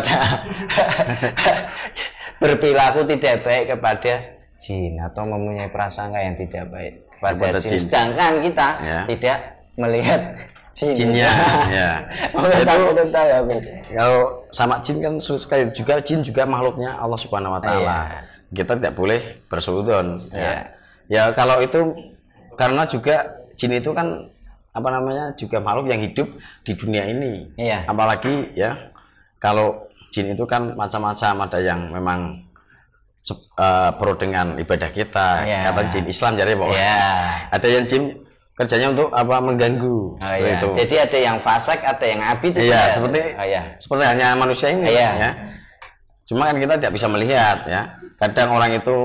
[2.41, 4.13] berperilaku tidak baik kepada
[4.58, 7.70] jin atau mempunyai prasangka yang tidak baik kepada Kepada jin.
[7.70, 7.78] jin.
[7.78, 9.00] Sedangkan kita Ya.
[9.06, 9.38] tidak
[9.78, 10.36] melihat
[10.74, 10.94] jin.
[10.94, 11.32] Jinnya,
[11.78, 11.92] ya.
[12.34, 13.56] Oh, tahu, tahu, tahu, aku.
[13.94, 14.22] Kalau
[14.54, 17.82] sama jin kan sulit sekali juga jin juga makhluknya Allah Subhanahu wa taala.
[17.82, 18.20] Iya.
[18.54, 20.46] Kita tidak boleh bersudon Iya.
[20.46, 20.58] ya.
[21.08, 21.80] Ya kalau itu
[22.60, 24.28] karena juga jin itu kan
[24.70, 26.28] apa namanya juga makhluk yang hidup
[26.62, 27.50] di dunia ini.
[27.58, 27.90] Iya.
[27.90, 28.94] Apalagi ya
[29.42, 32.46] kalau jin itu kan macam-macam ada yang memang
[33.58, 35.60] eh, pro dengan ibadah kita Iya.
[35.74, 36.68] kata jin Islam jadi Pak.
[36.70, 37.02] Iya.
[37.52, 38.04] ada yang jin
[38.58, 40.58] kerjanya untuk apa mengganggu Oh, iya.
[40.58, 42.58] itu Jadi ada yang fasik, ada yang abid.
[42.58, 42.84] itu Iya, ya?
[42.91, 43.62] seperti- Oh, iya.
[43.78, 45.10] seperti hanya manusia ini Iya.
[45.15, 45.32] ya
[46.28, 47.82] cuma kan kita tidak bisa melihat ya
[48.17, 48.98] kadang orang itu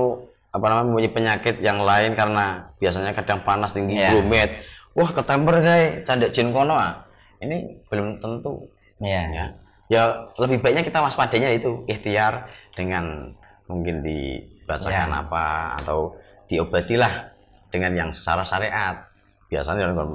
[0.49, 4.11] apa namanya mempunyai penyakit yang lain karena biasanya kadang panas tinggi Iya.
[4.11, 4.49] gomet
[4.91, 7.05] wah ketemper guys candak jin kono ah.
[7.39, 8.67] ini belum tentu
[8.99, 9.23] Iya.
[9.29, 9.45] ya
[9.87, 10.01] ya
[10.35, 13.31] lebih baiknya kita waspadanya itu ikhtiar dengan
[13.65, 15.21] mungkin dibacakan Ya.
[15.21, 15.45] apa
[15.79, 17.31] atau diobatilah
[17.69, 18.99] dengan yang secara syariat
[19.53, 20.09] biasanya dengan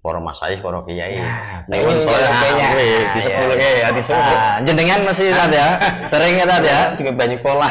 [0.00, 2.66] para masaih para kiai Ya, tolong, kayaknya.
[2.66, 3.20] Ah, di iya.
[3.20, 5.68] sepuluh hati Ah, jenengan mesti tadi ya.
[6.04, 6.80] Sering ya tadi ya.
[6.96, 7.68] juga banyak pola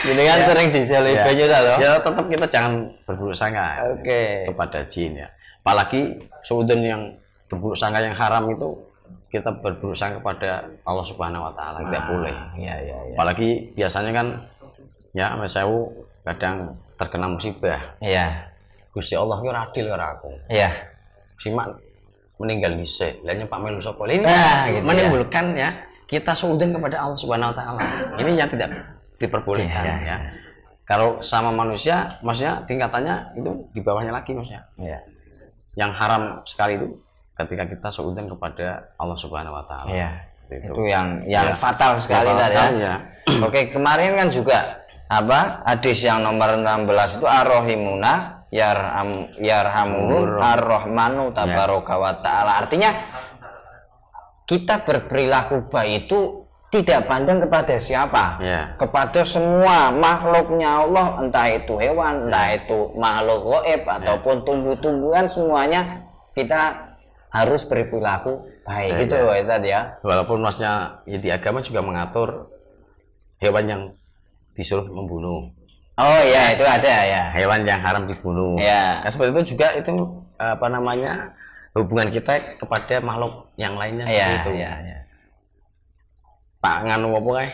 [0.00, 1.24] Jenengan sering dijalui ya.
[1.28, 1.76] banyak loh.
[1.78, 2.72] ya tetap kita jangan
[3.04, 4.48] berburuk sangka Oke.
[4.48, 5.28] kepada jin ya
[5.60, 7.02] apalagi seudon yang
[7.46, 8.68] berburuk sangka yang haram itu
[9.28, 13.14] kita berburuk sangka kepada Allah Subhanahu Wa Taala tidak boleh Iya, iya, iya.
[13.14, 14.26] apalagi biasanya kan
[15.12, 15.92] ya Sewu
[16.24, 18.52] kadang terkena musibah Iya.
[18.92, 20.68] Gusti Allah ki ora adil karo aku Iya.
[21.40, 21.72] simak
[22.36, 25.70] meninggal bisa lah nyepak melu sapa ini Nah, gitu menimbulkan ya.
[26.04, 27.80] kita seudon kepada Allah Subhanahu wa taala
[28.18, 28.68] ini yang tidak
[29.16, 30.16] diperbolehkan Iya, ya
[30.84, 34.98] kalau sama manusia maksudnya tingkatannya itu di bawahnya lagi maksudnya Iya.
[35.76, 36.86] yang haram sekali itu
[37.32, 40.10] ketika kita seudon kepada Allah Subhanahu wa taala Iya.
[40.50, 40.66] Itu.
[40.74, 41.54] Itu yang yang Ya.
[41.54, 42.66] fatal sekali tadi ya.
[42.74, 42.94] ya.
[43.38, 44.58] Oke, kemarin kan juga
[45.10, 45.66] apa?
[45.66, 52.62] Hadis yang nomor 16 itu ar-rahimuna yarham yarhamuhum ar-rahmanu tabaraka wa taala.
[52.62, 52.94] Artinya
[54.46, 58.38] kita berperilaku baik itu tidak pandang kepada siapa.
[58.38, 58.78] Ya.
[58.78, 66.94] Kepada semua makhluknya Allah, entah itu hewan, entah itu makhluk goib ataupun tumbuh-tumbuhan semuanya kita
[67.30, 69.34] harus berperilaku baik Ya, gitu ya.
[69.34, 69.82] ya tadi ya.
[70.02, 72.50] walaupun maksudnya ya, di agama juga mengatur
[73.42, 73.82] hewan yang
[74.60, 75.48] disuruh membunuh
[75.96, 77.28] Oh iya itu ada ya.
[77.36, 78.56] hewan yang haram dibunuh.
[78.56, 79.04] Ya.
[79.04, 79.92] Nah, seperti itu juga itu
[80.40, 81.28] apa namanya
[81.76, 84.50] hubungan kita kepada makhluk yang lainnya seperti Iya, itu.
[84.56, 84.98] iya, iya.
[86.60, 87.48] Pak nganu apa kae?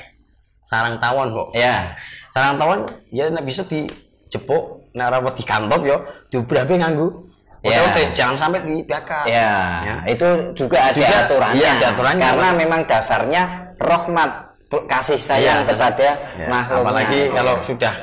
[0.62, 1.48] Sarang tawon kok.
[1.54, 1.94] Ya.
[2.30, 2.78] Sarang tawon
[3.10, 5.96] ya nek bisa dijepuk nek ora wedi kantop yo
[6.30, 7.26] diobrabe nganggo
[7.66, 7.82] Ya.
[7.82, 9.26] otot jangan sampai dibakar.
[9.26, 9.94] Ya, Ya.
[10.06, 11.58] itu juga ada Juga, aturannya.
[11.58, 12.22] iya, ada aturannya.
[12.22, 13.42] Karena memang dasarnya
[13.74, 16.82] rahmat kasih sayang Iya, kepada Ya, makhluknya.
[16.82, 17.94] Apalagi kalau sudah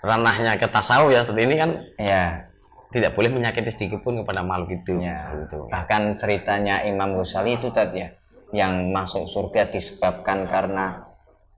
[0.00, 2.24] ranahnya ke tasawuf ya seperti ini kan ya,
[2.88, 4.96] tidak boleh menyakiti sedikit pun kepada makhluk itu.
[4.98, 5.28] ya.
[5.36, 5.68] Gitu.
[5.68, 8.08] Bahkan ceritanya Imam Ghazali itu tadi ya,
[8.50, 11.04] yang masuk surga disebabkan karena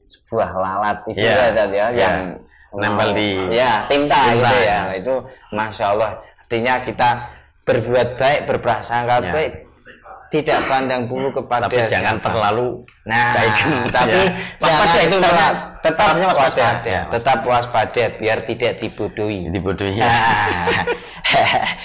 [0.04, 2.00] sebuah lalat itu Iya, ya tadi ya, iya.
[2.00, 2.16] yang
[2.70, 4.78] Nempel di- ya tinta, tinta, gitu ya.
[4.86, 4.94] ya.
[4.94, 5.14] Itu
[5.50, 6.10] masya Allah.
[6.40, 7.08] Artinya kita
[7.62, 9.30] berbuat baik, berprasangka Ya.
[9.30, 9.52] baik,
[10.31, 12.27] tidak pandang bulu kepada Tapi jangan siapa.
[12.31, 12.69] terlalu
[13.03, 13.55] Nah, baik.
[13.90, 14.31] tapi Ya.
[14.62, 16.38] jangan itu terla- tetap waspada.
[16.38, 17.03] waspada, Ya.
[17.11, 19.51] tetap waspada biar tidak dibodohi.
[19.51, 19.99] dibodohi.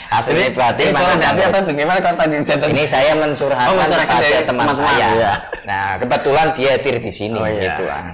[0.08, 1.50] Hasilnya berarti ini mana soal hati dapat?
[1.52, 5.08] atau tadi tadi Ini saya mencurhatkan Oh, kepada teman saya.
[5.12, 5.34] ya.
[5.64, 7.62] Nah, kebetulan dia hadir di sini Oh, iya.
[7.68, 8.14] gitu ah.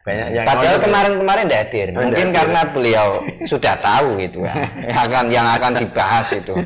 [0.00, 1.86] banyak yang Padahal kemarin-kemarin tidak hadir.
[1.90, 3.08] Oh, Mungkin tidak karena beliau
[3.44, 4.56] sudah tahu gitu kan.
[4.80, 6.54] yang akan yang akan dibahas itu.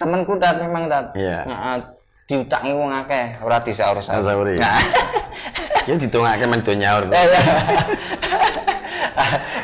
[0.00, 1.12] Temanku dat memang dat.
[1.16, 1.44] Iya.
[1.46, 1.78] Nah,
[2.24, 3.60] diutangi wong akeh ora.
[3.60, 4.56] Disaur, iya.
[4.60, 4.80] Nah.
[5.88, 7.04] ya ditungake men do nyaur.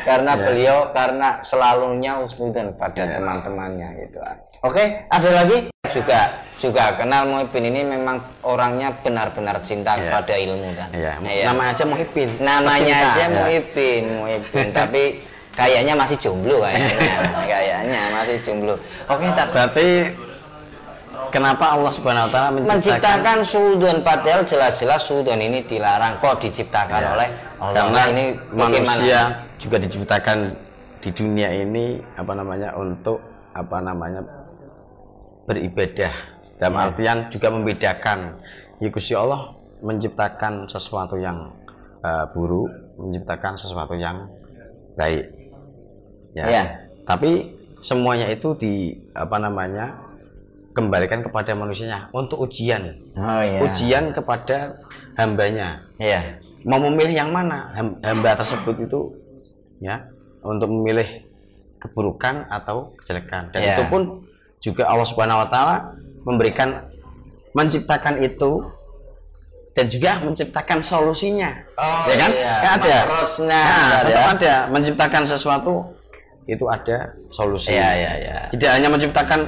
[0.01, 0.43] karena Iya.
[0.49, 4.17] beliau karena selalunya husnudan pada teman-temannya gitu.
[4.61, 6.19] Oke, ada lagi juga
[6.55, 10.01] juga kenal Muhibin ini memang orangnya benar-benar cinta Iya.
[10.09, 10.89] kepada ilmu kan.
[10.93, 11.45] Iya, Iya.
[11.51, 12.29] nama aja Muhibin.
[12.37, 13.27] Namanya Pecinta, aja ya.
[13.33, 15.03] Muhibin, Muhibin tapi
[15.53, 16.95] kayaknya masih jomblo kayaknya.
[17.51, 18.75] kayaknya masih jomblo.
[19.07, 19.87] Oke, tak Berarti
[21.31, 27.01] kenapa Allah Subhanahu wa taala menciptakan menciptakan sudon padahal jelas-jelas sudon ini dilarang kok diciptakan
[27.01, 27.09] Ya.
[27.15, 27.29] oleh
[27.61, 29.19] Allah Karena ini manusia
[29.55, 30.37] juga diciptakan
[31.01, 33.23] di dunia ini apa namanya untuk
[33.55, 34.21] apa namanya
[35.47, 36.13] beribadah
[36.59, 36.83] dalam Ya.
[36.91, 38.19] artian juga membedakan
[38.77, 41.49] ya Gusti Allah menciptakan sesuatu yang
[42.03, 42.69] eh, buruk
[43.01, 44.29] menciptakan sesuatu yang
[44.93, 45.25] baik
[46.31, 46.63] ya Ya.
[47.03, 48.73] tapi semuanya itu di
[49.11, 49.97] apa namanya
[50.71, 53.59] kembalikan kepada manusianya untuk ujian Oh iya.
[53.61, 54.79] ujian kepada
[55.15, 56.39] hambanya Iya.
[56.63, 58.99] mau memilih yang mana Ham- hamba tersebut itu
[59.79, 60.07] ya
[60.39, 61.25] untuk memilih
[61.77, 63.73] keburukan atau kejelekan dan Ya.
[63.75, 64.23] itu pun
[64.61, 65.75] juga Allah Subhanahu wa taala
[66.21, 66.85] memberikan
[67.51, 68.61] menciptakan itu
[69.73, 72.53] dan juga menciptakan solusinya Oh, ya kan iya.
[72.59, 72.97] Kan ada
[73.41, 73.65] Nah,
[73.97, 74.05] ada.
[74.05, 75.73] tetap ada menciptakan sesuatu
[76.45, 77.73] itu ada solusi.
[77.73, 78.35] Iya, iya, iya.
[78.53, 79.39] Tidak hanya menciptakan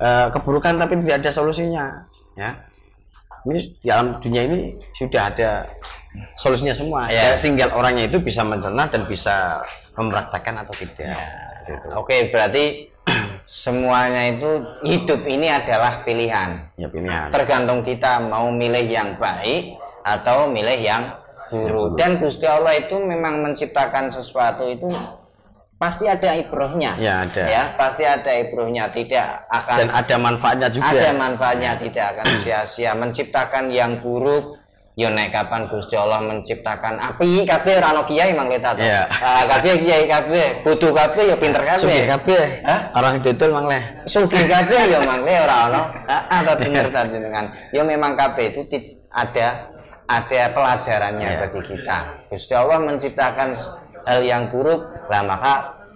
[0.00, 1.84] eh, keburukan tapi tidak ada solusinya,
[2.36, 2.50] ya.
[3.48, 4.58] Ini di alam dunia ini
[4.98, 5.64] sudah ada
[6.36, 7.06] solusinya semua.
[7.08, 9.62] Ya, tinggal orangnya itu bisa mencerna dan bisa
[9.94, 11.16] mempraktekkan atau tidak.
[11.64, 11.86] Gitu.
[11.94, 12.88] Oke, berarti
[13.44, 14.50] semuanya itu
[14.84, 16.72] hidup ini adalah pilihan.
[16.76, 17.28] Ya pilihan.
[17.32, 21.02] Tergantung kita mau milih yang baik atau milih yang
[21.48, 21.96] buruk.
[21.96, 24.88] Dan Gusti Allah itu memang menciptakan sesuatu itu
[25.78, 26.98] pasti ada ibrohnya.
[26.98, 27.42] Ya, ada.
[27.46, 28.90] Ya, pasti ada ibrohnya.
[28.90, 30.90] Tidak akan Dan ada manfaatnya juga.
[30.90, 34.58] ada manfaatnya tidak akan sia-sia menciptakan yang buruk
[34.98, 38.82] yo nek kapan Gusti Allah menciptakan api kabeh ora ono kiai mang kita to.
[38.82, 39.06] Iya.
[39.06, 41.78] Ah, kabeh kiai kabeh, butuh kabeh ya pinter kabeh.
[41.78, 42.44] Sugih kabeh.
[42.66, 42.80] Hah?
[42.98, 43.78] Orang didol mang leh.
[44.10, 45.82] Sugih kabeh ya mang le ora ono.
[46.02, 47.46] Heeh, ta bener ta jenengan.
[47.70, 48.66] Ya memang kabeh itu
[49.14, 49.70] ada
[50.10, 51.38] ada pelajarannya Iya.
[51.46, 51.98] bagi kita.
[52.34, 53.48] Gusti Allah menciptakan
[54.08, 55.52] hal yang buruk, lah maka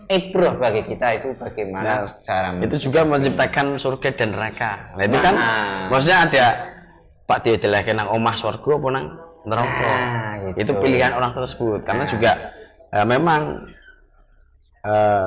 [0.07, 4.93] ibroh bagi kita itu bagaimana cara Itu juga menciptakan surga dan neraka.
[4.93, 5.89] Nah, itu kan Nah.
[5.89, 6.47] maksudnya ada
[7.25, 9.07] Pak didelehke nang omah surga apa nang
[9.43, 9.89] neraka.
[9.89, 10.57] Nah, gitu.
[10.61, 12.53] Itu pilihan orang tersebut karena juga
[12.93, 13.65] eh, memang
[14.85, 15.27] eh,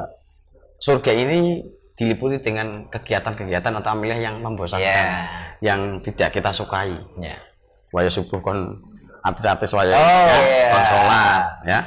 [0.77, 1.63] surga ini
[1.95, 5.07] diliputi dengan kegiatan-kegiatan atau amaliah yang membosankan, Ya.
[5.63, 6.91] yang tidak kita sukai.
[7.17, 7.39] Ya.
[7.89, 8.83] Waya subuh kon
[9.23, 10.67] artis-artis waya Oh, ya, iya.
[10.69, 11.79] kon sholat ya.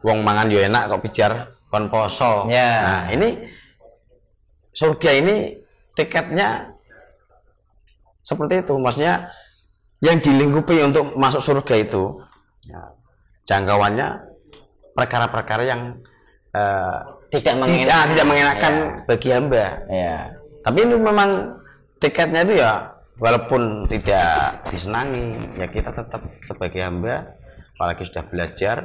[0.00, 1.32] Wong mangan yo enak kok pijar
[1.68, 2.48] kon poso.
[2.48, 2.72] Ya.
[2.82, 3.28] Nah, ini
[4.72, 5.36] surga ini
[5.92, 6.72] tiketnya
[8.24, 8.74] seperti itu.
[8.80, 9.28] Maksudnya
[10.00, 12.16] yang dilingkupi untuk masuk surga itu
[12.64, 12.80] ya,
[13.44, 14.08] jangkauannya
[14.96, 16.00] perkara-perkara yang
[16.56, 16.98] eh,
[17.30, 18.06] Tidak tidak mengenakan.
[18.10, 18.72] tidak mengenakan
[19.06, 19.64] bagi hamba.
[19.86, 20.16] Ya.
[20.66, 21.30] Tapi ini memang
[22.02, 22.72] tiketnya itu ya
[23.20, 27.28] walaupun tidak disenangi ya kita tetap sebagai hamba
[27.76, 28.76] apalagi sudah belajar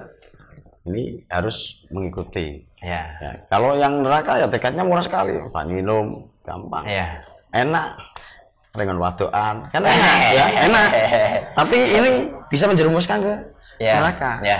[0.86, 2.62] ini harus mengikuti.
[2.78, 3.18] Ya.
[3.18, 6.14] Ya, kalau yang neraka ya tiketnya murah sekali, Pak minum
[6.46, 7.26] gampang, Ya.
[7.50, 7.98] enak,
[8.76, 10.90] dengan waduan kan enak ya enak.
[11.56, 12.10] Tapi ini
[12.52, 13.34] bisa menjerumuskan ke
[13.82, 14.00] Ya.
[14.00, 14.40] neraka.
[14.46, 14.60] Ya.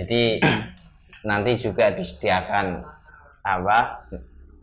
[0.00, 0.40] Jadi
[1.28, 2.80] nanti juga disediakan
[3.44, 4.08] apa?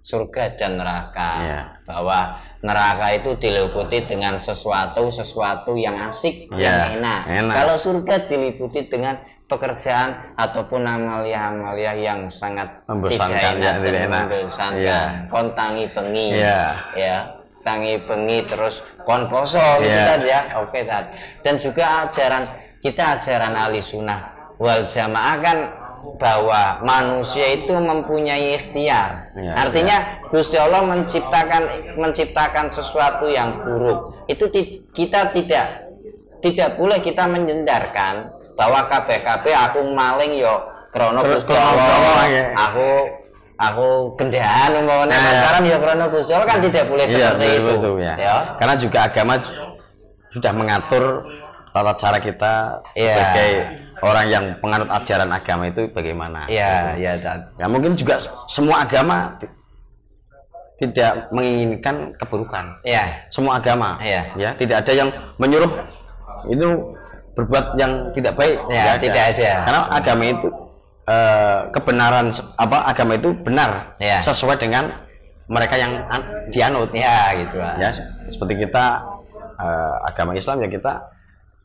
[0.08, 1.32] surga dan neraka.
[1.44, 1.62] Ya.
[1.84, 7.22] Bahwa neraka itu diliputi dengan sesuatu sesuatu yang asik, Ya, yang enak.
[7.28, 7.56] enak.
[7.60, 14.24] Kalau surga diliputi dengan pekerjaan ataupun amalia-amalia yang sangat tidak enak ya, dan tidak enak.
[14.28, 14.84] membosankan.
[14.84, 15.02] Ya.
[15.32, 16.28] Kon tangi bengi.
[16.36, 16.62] Ya.
[16.94, 17.18] Ya.
[17.64, 20.42] Tangi bengi terus kon poso gitu kan ya.
[20.62, 21.16] Oke Tad.
[21.44, 22.44] Dan juga ajaran
[22.80, 24.20] kita ajaran ahli sunnah
[24.60, 25.58] wal jamaah kan
[26.20, 29.32] bahwa manusia itu mempunyai ikhtiar.
[29.36, 29.98] Ya, Artinya
[30.32, 31.68] Gusti Allah menciptakan
[32.00, 34.28] menciptakan sesuatu yang buruk.
[34.32, 35.88] Itu ti- kita tidak
[36.40, 40.56] tidak boleh kita menyendarkan bahwa KBKB aku maling yo
[40.90, 41.86] krono Kro- Gusti krono Allah.
[41.94, 42.44] Allah, ya.
[42.58, 42.88] Aku
[43.58, 43.86] aku
[44.18, 45.22] gendaan umpamanya Nah.
[45.24, 47.72] pacaran yo krono Gusti Allah kan tidak boleh Iya, seperti betul, itu.
[47.78, 48.14] betul, ya.
[48.18, 48.36] ya.
[48.58, 49.34] Karena juga agama
[50.34, 51.04] sudah mengatur
[51.70, 52.54] tata cara kita
[52.92, 53.14] Iya.
[53.14, 53.50] sebagai
[53.98, 56.40] orang yang penganut ajaran agama itu bagaimana.
[56.46, 57.54] Iya, iya, Tad.
[57.56, 59.50] Ya mungkin juga semua agama ti-
[60.78, 62.82] tidak menginginkan keburukan.
[62.82, 63.30] Iya.
[63.30, 64.22] Semua agama, Iya.
[64.34, 65.70] ya tidak ada yang menyuruh
[66.48, 66.68] itu
[67.38, 68.58] berbuat yang tidak baik.
[68.68, 69.52] Ya, Tidak tidak ada.
[69.64, 70.48] Karena agama itu
[71.08, 72.28] eh, kebenaran
[72.58, 74.20] apa agama itu benar Iya.
[74.20, 74.92] sesuai dengan
[75.48, 76.90] mereka yang an- dianut.
[76.92, 77.62] Ya, gitu.
[77.62, 79.00] Ya, se- seperti kita
[79.56, 80.94] eh, agama Islam ya kita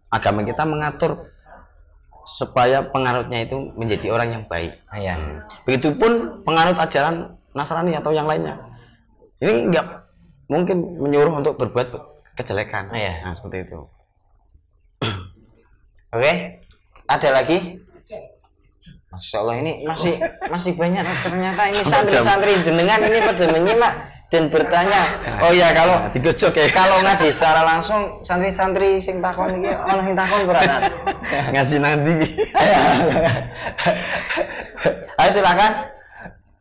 [0.08, 1.32] agama kita mengatur
[2.22, 4.78] supaya penganutnya itu menjadi orang yang baik.
[4.92, 5.42] Iya.
[5.66, 8.56] Begitupun penganut ajaran Nasrani atau yang lainnya.
[9.42, 9.86] Ini enggak
[10.46, 11.88] mungkin menyuruh untuk berbuat
[12.32, 12.94] kejelekan.
[12.94, 13.26] Iya.
[13.26, 13.80] Nah, seperti itu.
[16.12, 16.60] Oke.
[17.08, 17.80] Ada lagi?
[19.12, 20.16] Masya Allah ini masih
[20.48, 23.92] masih banyak ternyata ini santri-santri jenengan ini pada menyimak
[24.32, 25.02] dan bertanya.
[25.44, 26.64] Oh ya kalau digojok ya.
[26.72, 30.82] kalau ngaji secara langsung santri-santri sing takon iki ono sing takon berat.
[31.52, 32.12] Ngaji nanti.
[35.20, 35.72] Ayo silakan.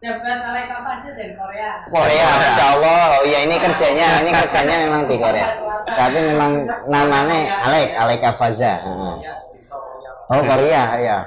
[0.02, 1.86] Jabat oleh kapasnya dari Korea.
[1.86, 3.22] Korea, Masya Allah.
[3.22, 5.54] Oh iya ini kerjanya, ini kerjanya memang di Korea.
[5.86, 8.82] Tapi memang namanya Alek, Alek Afaza.
[8.82, 9.16] Heeh.
[10.26, 11.20] Oh Korea, ya.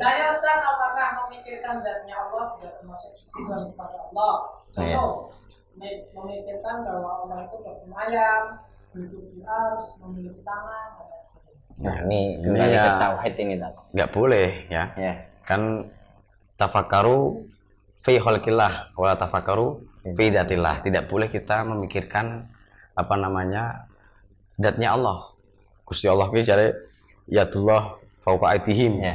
[0.00, 4.34] Nah, ya Ustaz, apakah memikirkan zatnya Allah sudah termasuk ibadah kepada Allah?
[4.80, 4.96] Iya.
[4.96, 5.12] Contoh,
[5.76, 8.42] mem- memikirkan bahwa Allah itu bersemayam,
[8.96, 10.88] duduk di ars, memiliki tangan.
[11.80, 12.84] Nah ini kembali ya.
[12.84, 13.72] ke tauhid ini tak.
[13.96, 14.84] Enggak boleh ya.
[14.96, 15.14] Ya.
[15.48, 15.88] Kan
[16.60, 17.48] tafakaru
[18.04, 20.84] fi khalqillah wala tafakaru fi datillah.
[20.84, 22.44] Tidak boleh kita memikirkan
[22.92, 23.88] apa namanya
[24.60, 25.32] datnya Allah.
[25.88, 26.68] Gusti Allah ki jare
[27.26, 29.00] yadullah fauqa aidihim.
[29.00, 29.14] Ya.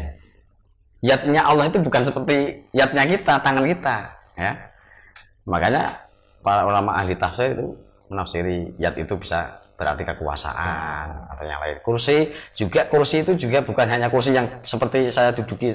[1.05, 4.57] yatnya Allah itu bukan seperti yatnya kita, tangan kita, ya.
[5.45, 5.93] Makanya
[6.41, 7.77] para ulama ahli tafsir itu
[8.09, 11.77] menafsiri yat itu bisa berarti kekuasaan atau yang lain.
[11.83, 15.71] Kursi juga kursi itu juga bukan hanya kursi yang seperti saya duduki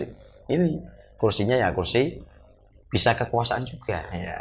[0.48, 0.80] ini.
[1.20, 2.16] Kursinya ya kursi
[2.88, 4.00] bisa kekuasaan juga.
[4.12, 4.40] Ya.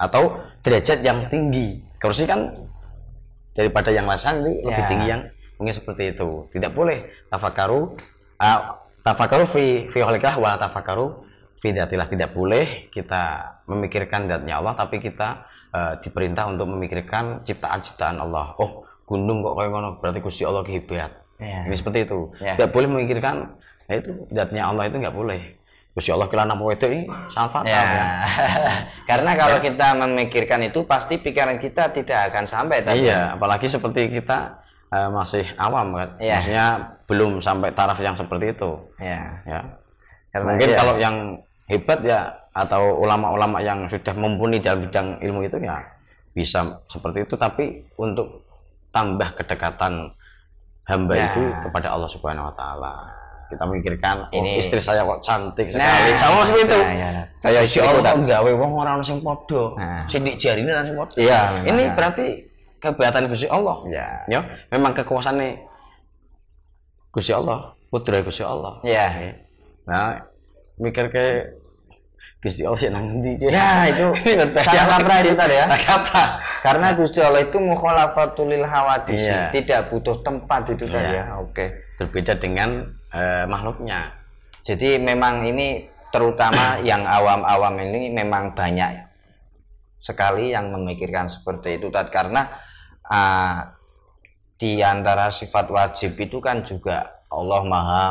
[0.00, 1.84] Atau derajat yang tinggi.
[2.00, 2.56] Kursi kan
[3.52, 4.88] daripada yang lasan itu lebih Ya.
[4.88, 5.22] tinggi yang
[5.60, 6.48] mungkin seperti itu.
[6.54, 7.92] Tidak boleh tafakaru
[8.40, 8.60] uh,
[9.04, 11.06] tafakaru fi fi khalqillah wa tafakaru
[11.60, 12.08] fi dzatillah.
[12.08, 18.54] Tidak boleh kita memikirkan zatnya Allah tapi kita eh, diperintah untuk memikirkan ciptaan-ciptaan Allah.
[18.60, 21.12] Oh, gunung kok kayak ngono berarti Gusti Allah hebat.
[21.40, 21.64] Ya.
[21.64, 22.28] Ini seperti itu.
[22.42, 22.58] Ya.
[22.58, 23.56] Tidak boleh memikirkan
[23.88, 25.40] ya itu zatnya Allah itu nggak boleh.
[25.96, 27.82] Gusti Allah kelana mau itu ini sangat fatal Ya.
[27.82, 28.06] ya.
[29.10, 33.08] Karena kalau kita memikirkan itu pasti pikiran kita tidak akan sampai tadi.
[33.08, 34.62] Iya, apalagi seperti kita
[34.92, 36.08] eh, masih awam kan.
[36.22, 36.34] Iya.
[36.38, 36.66] Maksudnya
[37.08, 38.70] belum sampai taraf yang seperti itu.
[39.00, 39.42] Ya.
[39.48, 39.60] Ya.
[40.30, 40.76] Karena Mungkin iya.
[40.78, 41.16] kalau yang
[41.66, 42.20] hebat ya
[42.58, 45.78] atau ulama-ulama yang sudah mumpuni dalam bidang ilmu itu ya
[46.34, 48.42] bisa seperti itu tapi untuk
[48.90, 50.10] tambah kedekatan
[50.84, 51.30] hamba Ya.
[51.30, 52.94] itu kepada Allah Subhanahu wa taala.
[53.48, 56.10] Kita mikirkan oh, Ini- istri saya kok cantik Nah, sekali.
[56.14, 56.78] Sama seperti itu.
[56.78, 57.08] nah, ya.
[57.08, 59.62] Kayak Kayak si Allah kok gawe wong ora ono sing padha.
[59.72, 60.04] Nah.
[60.04, 61.16] Sidik jarine ora sing padha.
[61.16, 61.94] Iya, Ini makanya.
[61.96, 62.26] berarti
[62.76, 63.76] kebaikan Gusti Allah.
[63.88, 64.06] Ya.
[64.26, 65.48] Ya, memang kekuasaannya
[67.08, 68.80] Gusti Allah, putra Gusti Allah.
[68.84, 69.08] Ya.
[69.84, 70.20] Nah,
[70.76, 71.24] mikir ke
[72.38, 73.50] Gusti Allah sih nang ndi Cik?
[73.50, 74.62] Ya, itu Ini berbahaya.
[74.62, 75.66] salah kaprah itu tadi ya.
[75.74, 76.28] Kaprah.
[76.58, 79.50] Karena Gusti Allah itu mukhalafatulil hawadis, Iya.
[79.50, 81.24] tidak butuh tempat itu tadi Iya.
[81.24, 81.42] ya.
[81.42, 81.66] Oke.
[81.98, 84.14] Berbeda dengan eh, makhluknya.
[84.60, 89.02] Jadi memang ini terutama yang awam-awam ini memang banyak
[89.98, 92.06] sekali yang memikirkan seperti itu Tat.
[92.08, 92.46] karena
[93.02, 93.74] ah,
[94.54, 98.04] di antara sifat wajib itu kan juga Allah Maha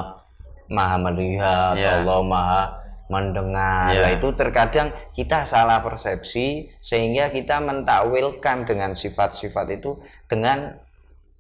[0.68, 2.04] Maha melihat, Iya.
[2.04, 2.64] Allah Maha
[3.08, 3.96] mendengar.
[3.96, 4.04] Iya.
[4.04, 9.96] Nah, itu terkadang kita salah persepsi sehingga kita mentakwilkan dengan sifat-sifat itu
[10.28, 10.76] dengan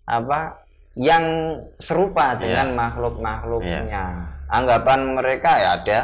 [0.07, 0.63] apa
[0.97, 4.33] yang serupa dengan makhluk-makhluknya.
[4.47, 5.99] Anggapan mereka ya ada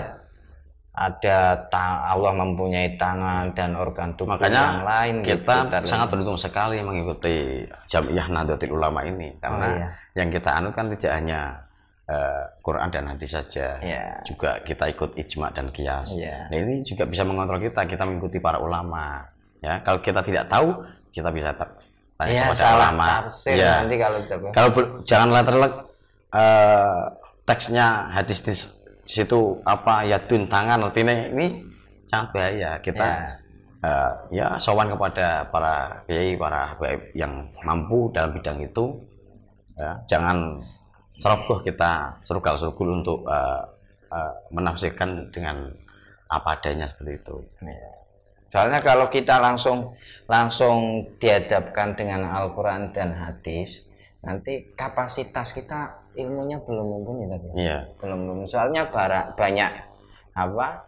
[0.94, 6.38] ada ta- Allah mempunyai tangan dan organ tubuh Makanya yang lain kita gitu, sangat beruntung
[6.38, 9.88] sekali mengikuti Jamiah Nahdlatul Ulama ini karena iya.
[10.22, 11.66] yang kita anut kan tidak hanya
[12.10, 13.80] eh, Quran dan hadis saja.
[13.80, 14.20] Ya.
[14.28, 16.12] Juga kita ikut ijma dan kias.
[16.14, 16.48] Iya.
[16.52, 19.24] Nah, ini juga bisa mengontrol kita, kita mengikuti para ulama.
[19.64, 20.84] Ya, kalau kita tidak tahu,
[21.16, 21.72] kita bisa ta-
[22.20, 23.06] tanya Ya, kepada salah ulama.
[23.24, 23.80] tafsir Ya.
[23.80, 24.48] nanti kalau coba.
[24.52, 24.70] Kalau
[25.08, 25.74] janganlah terlek
[26.34, 27.02] eh,
[27.48, 28.54] teksnya hadis di,
[29.04, 31.60] situ apa ya tun tangan artinya ini
[32.08, 33.36] sangat bahaya kita
[33.84, 38.96] eh, ya sowan kepada para kiai para habaib yang mampu dalam bidang itu
[39.76, 40.64] ya, jangan
[41.16, 43.62] ceroboh kita serugal serugul untuk eh,
[44.10, 45.70] eh, menafsirkan dengan
[46.28, 47.36] apa adanya seperti itu
[48.50, 49.98] Soalnya kalau kita langsung
[50.30, 53.82] langsung dihadapkan dengan Al-Quran dan hadis,
[54.22, 57.50] nanti kapasitas kita ilmunya belum mumpuni tadi.
[57.58, 58.46] iya Belum mumpuni.
[58.46, 59.74] Soalnya bara- banyak
[60.38, 60.86] apa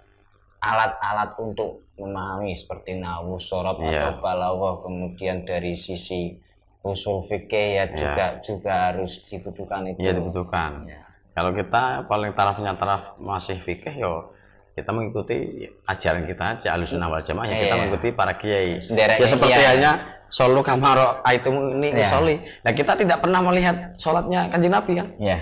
[0.61, 4.13] alat-alat untuk memahami seperti nahu, sorob Iya.
[4.13, 6.37] atau balawah, kemudian dari sisi
[6.85, 9.97] usul fikih ya juga juga harus dibutuhkan itu.
[9.99, 11.01] iya dibutuhkan Ya.
[11.33, 14.29] kalau kita paling tarafnya taraf masih fikih yo
[14.71, 17.79] kita mengikuti ajaran kita aja alusunah wal jamaah ya kita Iya.
[17.79, 19.67] mengikuti para kiai ya seperti kiai.
[19.73, 19.91] hanya
[20.27, 22.07] solo kamaro itu ini Iya.
[22.07, 25.37] soli nah kita tidak pernah melihat sholatnya kanjeng nabi kan Ya.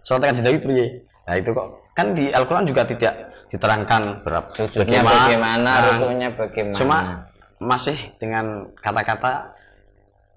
[0.00, 0.86] sholat kanjeng nabi priye
[1.26, 3.14] nah itu kok kan di Al-Quran juga tidak
[3.46, 6.76] diterangkan berapa Sujudnya bagaimana, Nah, rukunya bagaimana.
[6.76, 6.98] cuma
[7.56, 9.54] masih dengan kata-kata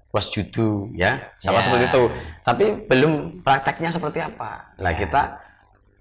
[0.09, 1.63] wasjudu ya sama Ya.
[1.69, 2.03] seperti itu
[2.41, 4.99] tapi belum prakteknya seperti apa lah Ya.
[5.05, 5.21] kita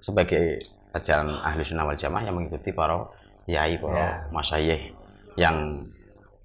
[0.00, 0.56] sebagai
[0.96, 3.04] ajaran ahli sunnah wal jamaah yang mengikuti para
[3.44, 4.08] yai para Ya.
[4.32, 4.96] masyayikh
[5.36, 5.84] yang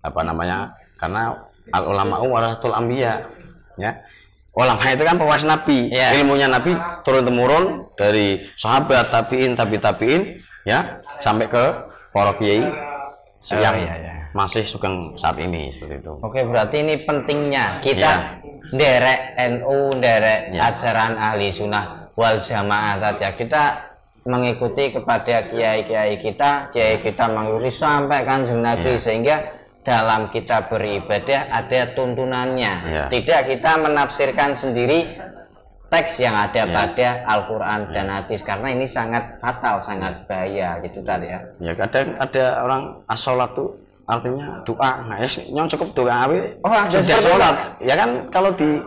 [0.04, 1.32] apa namanya karena
[1.72, 3.24] al ulama waratul anbiya
[3.80, 3.96] ya
[4.54, 6.12] ulama itu kan pewaris nabi Ya.
[6.20, 6.76] ilmunya nabi
[7.08, 10.22] turun temurun dari sahabat tabiin tabi tabiin
[10.68, 11.64] ya sampai ke
[12.12, 12.60] para kiai
[13.56, 14.13] yang iya, iya.
[14.34, 18.22] Masih sugeng saat ini seperti itu Oke, berarti ini pentingnya kita Iya.
[18.74, 19.22] derek
[19.54, 20.74] NU, derek Iya.
[20.74, 23.32] ajaran ahli sunnah wal jamaah tadi ya.
[23.32, 23.64] Kita
[24.24, 29.02] mengikuti kepada kiai-kiai kita, kiai kita mengikuti sampai kanjeng Nabi Iya.
[29.02, 29.36] sehingga
[29.84, 32.74] dalam kita beribadah ada tuntunannya.
[32.90, 33.04] Iya.
[33.12, 35.12] Tidak kita menafsirkan sendiri
[35.92, 36.74] teks yang ada Iya.
[36.74, 41.40] pada Al-Quran dan hadis karena ini sangat fatal, sangat bahaya gitu tadi ya.
[41.62, 46.72] ya kadang ada orang asolat tuh artinya doa nah ya nyong cukup doa awi Oh,
[46.92, 48.82] sudah sholat ya kan kalau di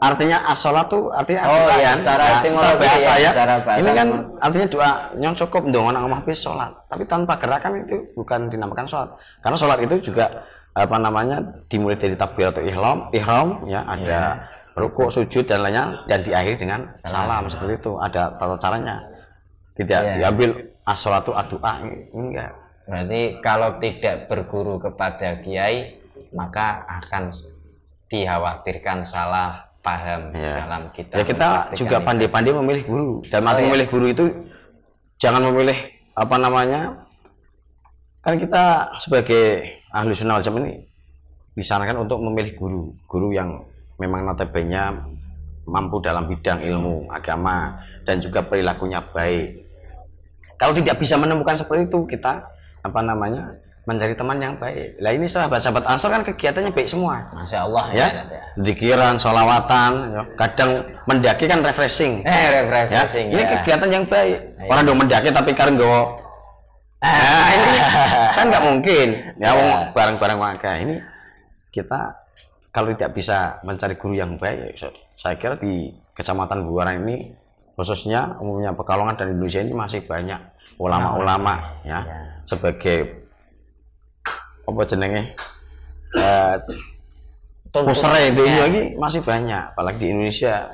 [0.00, 1.96] artinya as-sholat tuh artinya Oh, iya, kan?
[2.00, 3.30] secara Nah, etimologi bahasa ya, ya.
[3.36, 3.80] secara bahasa.
[3.84, 4.08] Ini kan
[4.40, 4.90] artinya doa
[5.20, 6.72] yang cukup dong orang omah bis sholat.
[6.88, 9.12] Tapi tanpa gerakan itu bukan dinamakan sholat.
[9.44, 11.36] Karena sholat itu juga apa namanya
[11.68, 17.44] dimulai dari takbiratul ihram, ihram ya ada rukuk, sujud dan lainnya dan diakhiri dengan salam,
[17.46, 17.92] seperti itu.
[18.00, 19.04] Ada tata caranya.
[19.76, 20.14] Tidak Iya.
[20.16, 20.50] diambil
[20.82, 22.50] as-sholatu ad-doa enggak.
[22.84, 25.96] Berarti kalau tidak berguru kepada kiai
[26.36, 27.32] maka akan
[28.06, 30.64] dikhawatirkan salah paham Ya.
[30.64, 31.20] dalam kita.
[31.20, 33.68] ya kita juga pandai-pandai memilih guru dan Oh, arti iya.
[33.68, 34.24] memilih guru itu
[35.20, 35.76] jangan memilih
[36.14, 36.80] apa namanya
[38.20, 38.64] kan kita
[38.98, 40.88] sebagai ahli sunnah wal jamaah ini
[41.52, 43.60] disarankan untuk memilih guru guru yang
[44.00, 45.04] memang notabene
[45.64, 47.76] mampu dalam bidang ilmu agama
[48.08, 49.68] dan juga perilakunya baik
[50.56, 52.40] kalau tidak bisa menemukan seperti itu kita
[52.84, 53.42] apa namanya
[53.84, 58.06] mencari teman yang baik lah ini sahabat-sahabat ansor kan kegiatannya baik semua Masya Allah ya
[58.08, 58.40] ya.
[58.60, 60.22] zikiran sholawatan ya.
[60.36, 60.70] kadang
[61.04, 63.48] mendaki kan refreshing Eh, ya refreshing ini ya.
[63.60, 64.68] kegiatan yang baik Iya.
[64.68, 66.16] orang dong mendaki tapi karen gowo
[67.00, 67.76] nah, ini
[68.32, 69.80] kan nggak mungkin ya wong Iya.
[69.92, 70.96] bareng-bareng warga ini
[71.68, 72.00] kita
[72.72, 77.36] kalau tidak bisa mencari guru yang baik ya, saya kira di kecamatan Buaran ini
[77.76, 80.40] khususnya umumnya Pekalongan dan Indonesia ini masih banyak
[80.76, 81.54] ulama-ulama
[81.86, 82.18] ya Ya.
[82.44, 83.24] sebagai
[84.64, 85.22] apa jenenge
[87.74, 88.70] Posternya itu Ya.
[88.70, 90.70] lagi masih banyak, apalagi di Indonesia.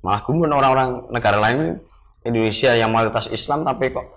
[0.00, 1.76] Malah gumun orang-orang negara lain
[2.24, 4.08] Indonesia yang mayoritas Islam tapi kok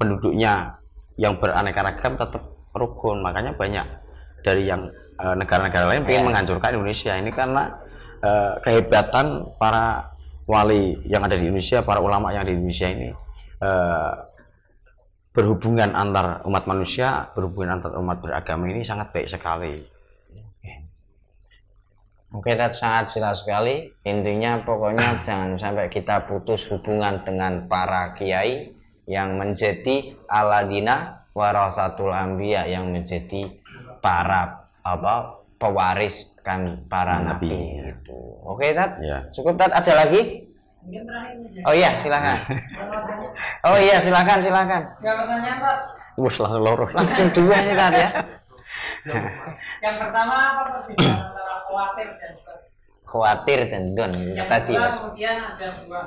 [0.00, 0.80] penduduknya
[1.20, 2.40] yang beraneka ragam tetap
[2.72, 3.20] rukun.
[3.20, 3.84] Makanya banyak
[4.40, 4.88] dari yang
[5.20, 6.26] eh, negara-negara lain ingin Ya.
[6.26, 7.68] menghancurkan Indonesia ini karena
[8.24, 10.08] eh, kehebatan para
[10.48, 13.12] wali yang ada di Indonesia, para ulama yang ada di Indonesia ini
[13.62, 14.12] eh,
[15.32, 19.98] berhubungan antar umat manusia, berhubungan antar umat beragama ini sangat baik sekali.
[22.28, 23.88] Oke, Dad, sangat jelas sekali.
[24.04, 28.68] Intinya pokoknya jangan sampai kita putus hubungan dengan para kiai
[29.08, 33.48] yang menjadi aladina warasatul ambia yang menjadi
[34.04, 37.48] para apa pewaris kan para Nabi.
[37.48, 38.18] nabi gitu.
[38.44, 39.00] Oke, Dad.
[39.00, 39.24] Ya.
[39.32, 39.72] Cukup, Dad.
[39.72, 40.47] Ada lagi?
[41.68, 42.38] Oh iya, silakan.
[43.66, 44.82] Oh iya, silakan, silakan.
[45.04, 45.76] Yang pertanyaan Pak,
[46.18, 46.86] Wes langsung loro.
[46.90, 48.08] Langsung dua nih, Dad ya.
[49.84, 52.58] yang pertama apa perbedaan antara khawatir dan don?
[53.06, 54.96] Khawatir dan don Yang tadi, Mas.
[54.98, 56.04] kemudian ada sebuah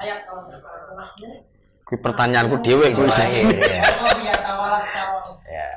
[0.00, 1.08] ayat kalau nggak salah.
[1.84, 3.12] Kuwi pertanyaanku dhewe kuwi.
[3.12, 3.84] Lahir, ya.
[3.84, 5.36] Allah ya tawalas sawal.
[5.44, 5.68] Ya.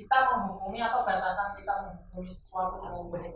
[0.00, 3.32] Kita menghukumi atau batasan kita menghukumi sesuatu dengan benar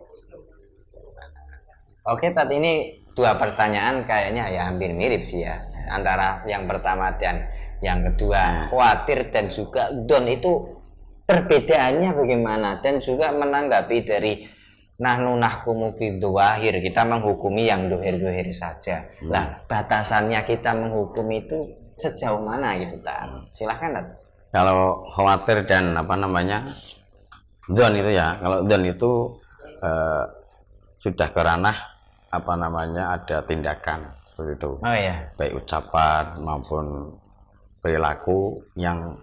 [2.03, 2.75] Oke, tadi ini
[3.13, 5.61] dua pertanyaan kayaknya ya hampir mirip sih ya
[5.93, 7.45] antara yang pertama dan
[7.85, 10.81] yang kedua khawatir dan juga don itu
[11.29, 14.49] perbedaannya bagaimana dan juga menanggapi dari
[14.97, 21.59] nahnu nahkumu bidwahir kita menghukumi yang dohir-dohir saja lah batasannya kita menghukumi itu
[22.01, 24.07] sejauh mana gitu tak silahkan Tat.
[24.53, 26.77] Kalau khawatir dan apa namanya?
[27.73, 28.37] Don itu ya.
[28.37, 29.11] Kalau don itu
[29.81, 30.25] eh,
[31.01, 31.92] sudah ke ranah
[32.33, 33.13] apa namanya?
[33.13, 34.71] ada tindakan seperti itu.
[34.81, 37.13] oh ya Baik ucapan maupun
[37.79, 38.39] perilaku
[38.75, 39.21] yang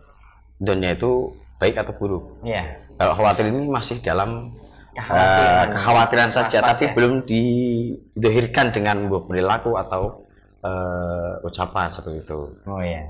[0.57, 2.23] donnya itu baik atau buruk.
[2.41, 2.63] ya
[2.95, 4.53] Kalau khawatir ini masih dalam
[4.89, 5.47] Kekhawatiran.
[5.47, 10.25] eh, kekhawatiran saja, tapi belum didohirkan dengan perilaku atau
[10.59, 12.39] eh, ucapan seperti itu.
[12.63, 13.03] oh ya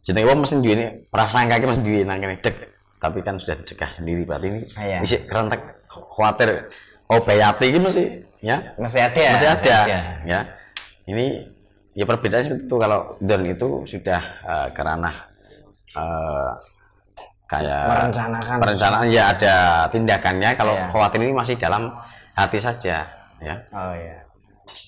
[0.00, 2.56] Jenenge wong mesti duwe ini prasangka iki mesti duwe nang kene dek,
[2.96, 5.18] tapi kan sudah dicegah sendiri berarti ini Ah, iya.
[5.90, 6.70] khawatir
[7.04, 8.04] oh bayati iki mesti
[8.40, 8.56] ya.
[8.76, 9.76] Masih ada masih ada.
[9.84, 10.40] Masih ya.
[11.06, 11.24] Ini
[11.94, 12.74] ya perbedaannya itu.
[12.76, 15.16] Kalau don itu sudah eh, ke ranah
[15.92, 16.50] eh,
[17.46, 18.56] kayak merencanakan.
[18.62, 19.54] perencanaan ya ada
[19.90, 20.50] tindakannya.
[20.54, 20.86] Kalau Iya.
[20.90, 21.90] khawatir ini masih dalam
[22.34, 23.06] hati saja
[23.42, 23.54] ya.
[23.74, 24.16] Oh ya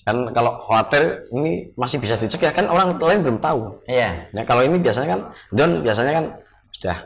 [0.06, 3.82] kan kalau khawatir ini masih bisa dicegah kan orang lain belum tahu.
[3.90, 4.30] Iya.
[4.30, 6.26] Ya kalau ini biasanya kan don biasanya kan
[6.78, 6.98] sudah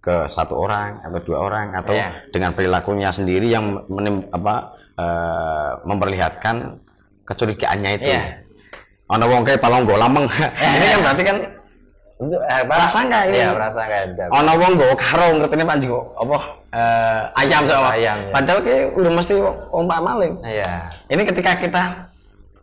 [0.00, 2.28] ke satu orang atau dua orang atau Iya.
[2.28, 6.56] dengan perilakunya sendiri yang menim, apa eh, memperlihatkan
[7.24, 8.12] kecurigaannya itu.
[8.12, 8.44] Iya.
[9.10, 10.28] Ono wong kayak palong go lameng.
[10.76, 11.36] ini kan berarti kan
[12.20, 12.62] untuk eh?
[12.68, 13.36] Prasangka ini.
[13.40, 13.96] Iya, prasangka.
[14.28, 16.36] ono wong go karung ngertine Pak Jiko apa
[16.76, 18.32] eh, ayam sama Ayam, ya.
[18.36, 19.34] Padahal kayak udah mesti
[19.72, 20.34] ombak maling.
[20.44, 20.72] Iya.
[21.08, 21.82] Ini ketika kita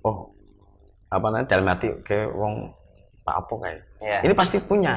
[0.06, 0.30] oh
[1.10, 2.72] apa namanya dalam hati kayak wong
[3.26, 4.20] Pak apa kayak Iya.
[4.30, 4.94] ini pasti punya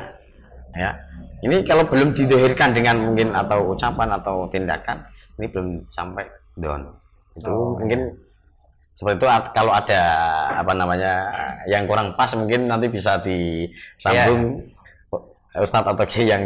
[0.77, 0.93] ya
[1.41, 5.01] ini kalau belum didohirkan dengan mungkin atau ucapan atau tindakan
[5.41, 6.29] ini belum sampai
[6.61, 6.85] don
[7.37, 8.17] itu Oh, mungkin
[8.91, 10.03] seperti itu kalau ada
[10.61, 11.13] apa namanya
[11.65, 15.63] yang kurang pas mungkin nanti bisa disambung Iya.
[15.63, 16.45] Ustadz atau Kiai yang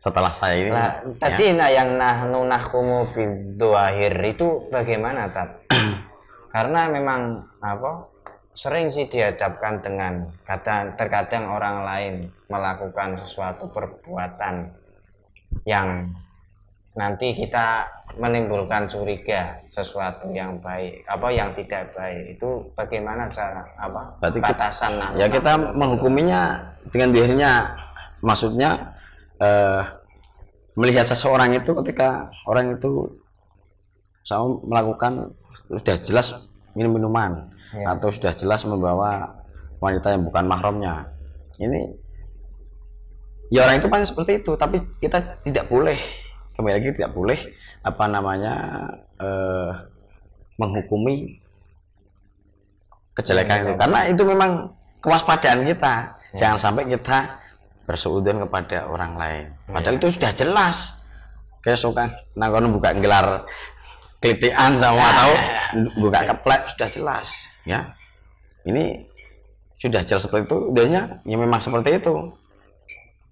[0.00, 1.16] setelah saya ini Lah, ya.
[1.16, 5.64] tadi nah yang nahnu nahkumu biduahir itu bagaimana tat?
[6.54, 8.08] Karena memang apa
[8.54, 12.14] sering sih dihadapkan dengan kata terkadang orang lain
[12.46, 14.70] melakukan sesuatu perbuatan
[15.66, 16.14] yang
[16.94, 17.82] nanti kita
[18.14, 22.38] menimbulkan curiga sesuatu yang baik apa yang tidak baik.
[22.38, 26.42] Itu bagaimana cara apa Berarti kita- batasan nahnu ya kita menghukuminya
[26.94, 27.52] dengan dirinya
[28.22, 28.94] maksudnya
[29.36, 29.82] eh,
[30.74, 33.10] melihat seseorang itu ketika orang itu
[34.22, 35.34] sama melakukan
[35.68, 36.26] sudah jelas
[36.72, 37.90] minum minuman Ya.
[37.90, 39.34] atau sudah jelas membawa
[39.82, 41.10] wanita yang bukan mahramnya.
[41.58, 41.90] Ini
[43.50, 45.98] ya orang itu pasti seperti itu tapi kita tidak boleh
[46.54, 47.38] kembali lagi tidak boleh
[47.84, 48.54] apa namanya
[49.18, 49.70] eh,
[50.58, 51.44] menghukumi
[53.14, 53.72] kejelekan itu.
[53.78, 54.50] Karena itu memang
[55.02, 55.94] kewaspadaan kita.
[56.34, 57.38] Jangan sampai kita
[57.86, 59.46] berseudon kepada orang lain.
[59.70, 61.04] Padahal itu sudah jelas.
[61.62, 62.04] Kayak suka
[62.36, 63.48] nangkono buka gelar
[64.20, 65.34] kelitian sama tahu
[65.96, 67.28] buka keplek sudah jelas
[67.64, 67.80] ya.
[68.68, 69.04] Ini
[69.80, 72.36] sudah jelas seperti itu udahnya ya memang seperti itu.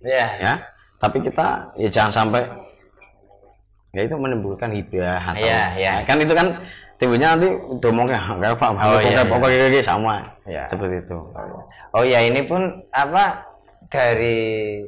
[0.01, 0.27] Ya.
[0.41, 0.55] Ya.
[0.97, 2.49] Tapi kita ya jangan sampai
[3.93, 5.93] ya itu menimbulkan hibah atau Iya, iya.
[6.09, 6.49] kan itu kan
[6.97, 9.83] timbulnya nanti domongnya kayak pak Oh, iya, pokoknya iya.
[9.85, 10.15] sama
[10.49, 10.65] Iya.
[10.73, 11.19] seperti itu
[11.93, 13.45] Oh ya ini pun apa
[13.93, 14.81] dari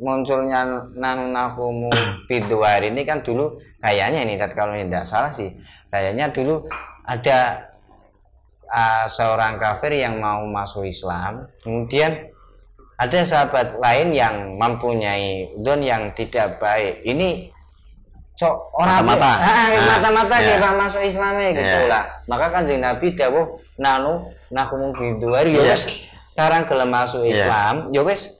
[0.00, 0.64] munculnya
[0.96, 1.92] nang nahumu
[2.24, 5.52] biduar ini kan dulu kayaknya ini kalau tidak salah sih
[5.92, 6.64] kayaknya dulu
[7.04, 7.68] ada
[8.72, 12.32] ah, seorang kafir yang mau masuk Islam kemudian
[12.98, 17.52] ada sahabat lain yang mempunyai don yang tidak baik ini
[18.38, 19.32] cok orang Mata-mata.
[19.34, 19.68] Ah, Ah,
[19.98, 20.46] mata-mata iya.
[20.54, 21.90] kita masuk Islamnya gitu Iya.
[21.90, 25.76] lah maka kanjeng Nabi dawuh nanu nakumu biduar ya Iya.
[25.76, 27.34] sekarang gelem masuk Iya.
[27.34, 28.30] Islam ya wis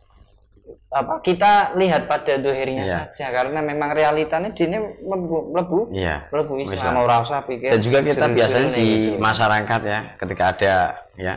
[0.89, 2.95] apa kita lihat pada dohirnya Iya.
[3.11, 7.05] saja karena memang realitanya dia mlebu mlebu iya mlebu Islam Bisa.
[7.05, 9.21] ora usah pikir dan juga kita biasanya di gitu.
[9.21, 10.75] masyarakat ya ketika ada
[11.13, 11.35] ya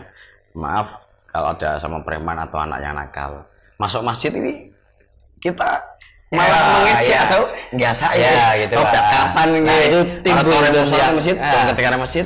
[0.53, 3.43] maaf kalau ada sama preman atau anak yang nakal
[3.75, 4.69] masuk masjid ini
[5.41, 5.90] kita
[6.31, 7.21] malah Ya, mengejek ya.
[7.27, 7.41] atau
[7.75, 9.03] nggak saya Ya, gitu, Pak.
[9.11, 11.63] kapan Nah, ini itu timbul dan sholat yang- masjid Ah.
[11.69, 12.25] ketika ada masjid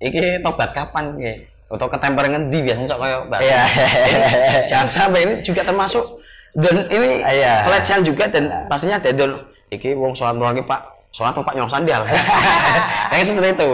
[0.00, 1.32] iki tobat kapan ki
[1.70, 3.00] atau ketemper ngendi biasanya sok.
[3.38, 3.62] Iya.
[4.04, 6.04] Ini jangan sampai ini juga termasuk
[6.52, 7.62] dan ini Iya.
[7.64, 9.32] pelecehan juga dan pastinya ada don
[9.70, 10.80] iki wong sholat iki pak
[11.14, 13.70] sholat pak nyong sandal kayak seperti itu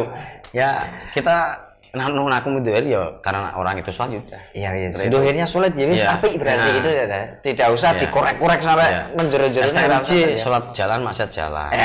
[0.52, 1.56] ya kita
[1.96, 4.20] nah nah aku menduel ya karena orang itu sholat ya
[4.52, 5.08] Iya, iya.
[5.08, 6.20] Dohirnya sulit ya wis Iya.
[6.20, 6.78] berarti Nah.
[6.78, 7.04] itu ya.
[7.40, 8.00] Tidak usah Iya.
[8.04, 9.02] dikorek-korek sampai Iya.
[9.16, 11.72] menjeru-jeru STMJ sholat jalan maksiat jalan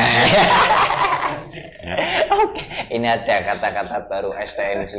[2.32, 4.94] Oke, ini ada kata-kata baru STNC.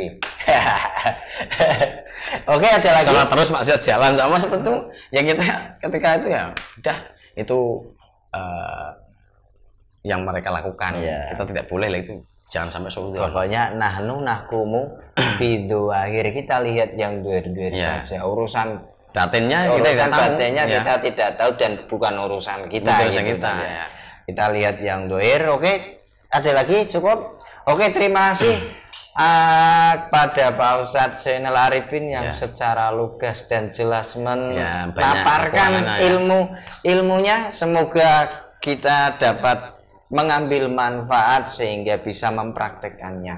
[2.53, 3.07] Oke, ada lagi.
[3.09, 4.75] sholat terus maksiat jalan sama seperti itu
[5.11, 5.45] ya kita
[5.81, 6.43] ketika itu ya
[6.79, 6.97] udah
[7.35, 7.59] itu
[8.33, 8.89] eh,
[10.03, 11.33] yang mereka lakukan Iya.
[11.33, 12.15] kita tidak boleh lah itu
[12.53, 14.83] jangan sampai suruh Pokoknya nahnu nahkumu
[15.41, 18.05] bidu akhir kita lihat yang duer-duer Iya.
[18.05, 18.21] saja.
[18.23, 18.77] Urusan
[19.09, 20.21] batinnya kita urusan nggak tahu.
[20.21, 20.73] batinnya Ya.
[20.77, 22.93] kita tidak tahu dan bukan urusan kita.
[22.93, 23.85] Bukan urusan gitu kita, ya.
[24.23, 25.73] Kita lihat yang doer, oke.
[26.29, 27.41] Ada lagi cukup.
[27.65, 28.57] Oke, terima kasih
[29.17, 32.35] ah, kepada Pak Ustadz Zainal Arifin yang Ya.
[32.35, 35.97] secara lugas dan jelas Ya, memaparkan kekurangannya, ya.
[36.09, 36.41] ilmu
[36.83, 37.37] ilmunya.
[37.49, 38.29] Semoga
[38.59, 39.72] kita dapat
[40.13, 43.37] mengambil manfaat sehingga bisa mempraktekannya.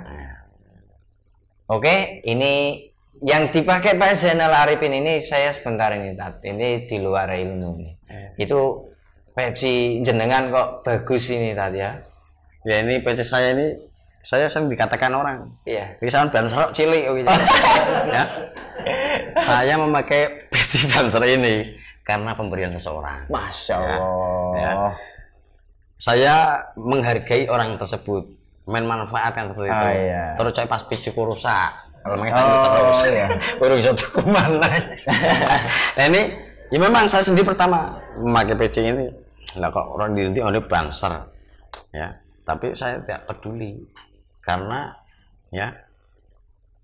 [1.71, 2.83] Oke, ini
[3.23, 6.43] yang dipakai Pak Zainal Arifin ini saya sebentar ini Tat.
[6.45, 7.93] Ini di luar ilmu nih.
[8.37, 8.91] Itu
[9.33, 11.95] peci jenengan kok bagus ini Tat ya.
[12.65, 13.77] ya ini PC saya ini
[14.25, 16.01] saya sering dikatakan orang Iya.
[16.01, 17.29] Bisa ban serok cilik oh gitu.
[18.17, 18.25] ya.
[19.39, 23.29] Saya memakai peci banser ini karena pemberian seseorang.
[23.31, 23.97] Masya Ya.
[23.97, 24.53] Allah.
[24.59, 24.73] Ya.
[25.95, 28.27] Saya menghargai orang tersebut,
[28.67, 29.85] main manfaatkan seperti itu.
[29.87, 30.25] Oh, iya.
[30.37, 31.71] Terus coy pas piciku rusak.
[32.05, 33.27] Kalau main Oh, terus, iya.
[33.61, 34.61] baru bisa tuh ke mana?
[35.97, 36.37] nah ini,
[36.69, 39.09] ya memang saya sendiri pertama memakai PC ini.
[39.57, 41.15] Lah kok orang di oh, ini banser,
[41.95, 42.13] ya.
[42.45, 43.81] Tapi saya tidak peduli
[44.45, 44.93] karena
[45.49, 45.73] ya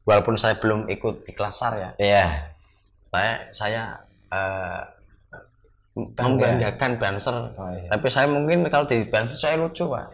[0.09, 2.27] walaupun saya belum ikut iklasar ya, Iya.
[3.13, 3.83] saya saya
[4.31, 5.00] Bangga.
[6.11, 7.89] Membanggakan banser Oh, iya.
[7.89, 10.07] tapi saya mungkin kalau di banser saya lucu pak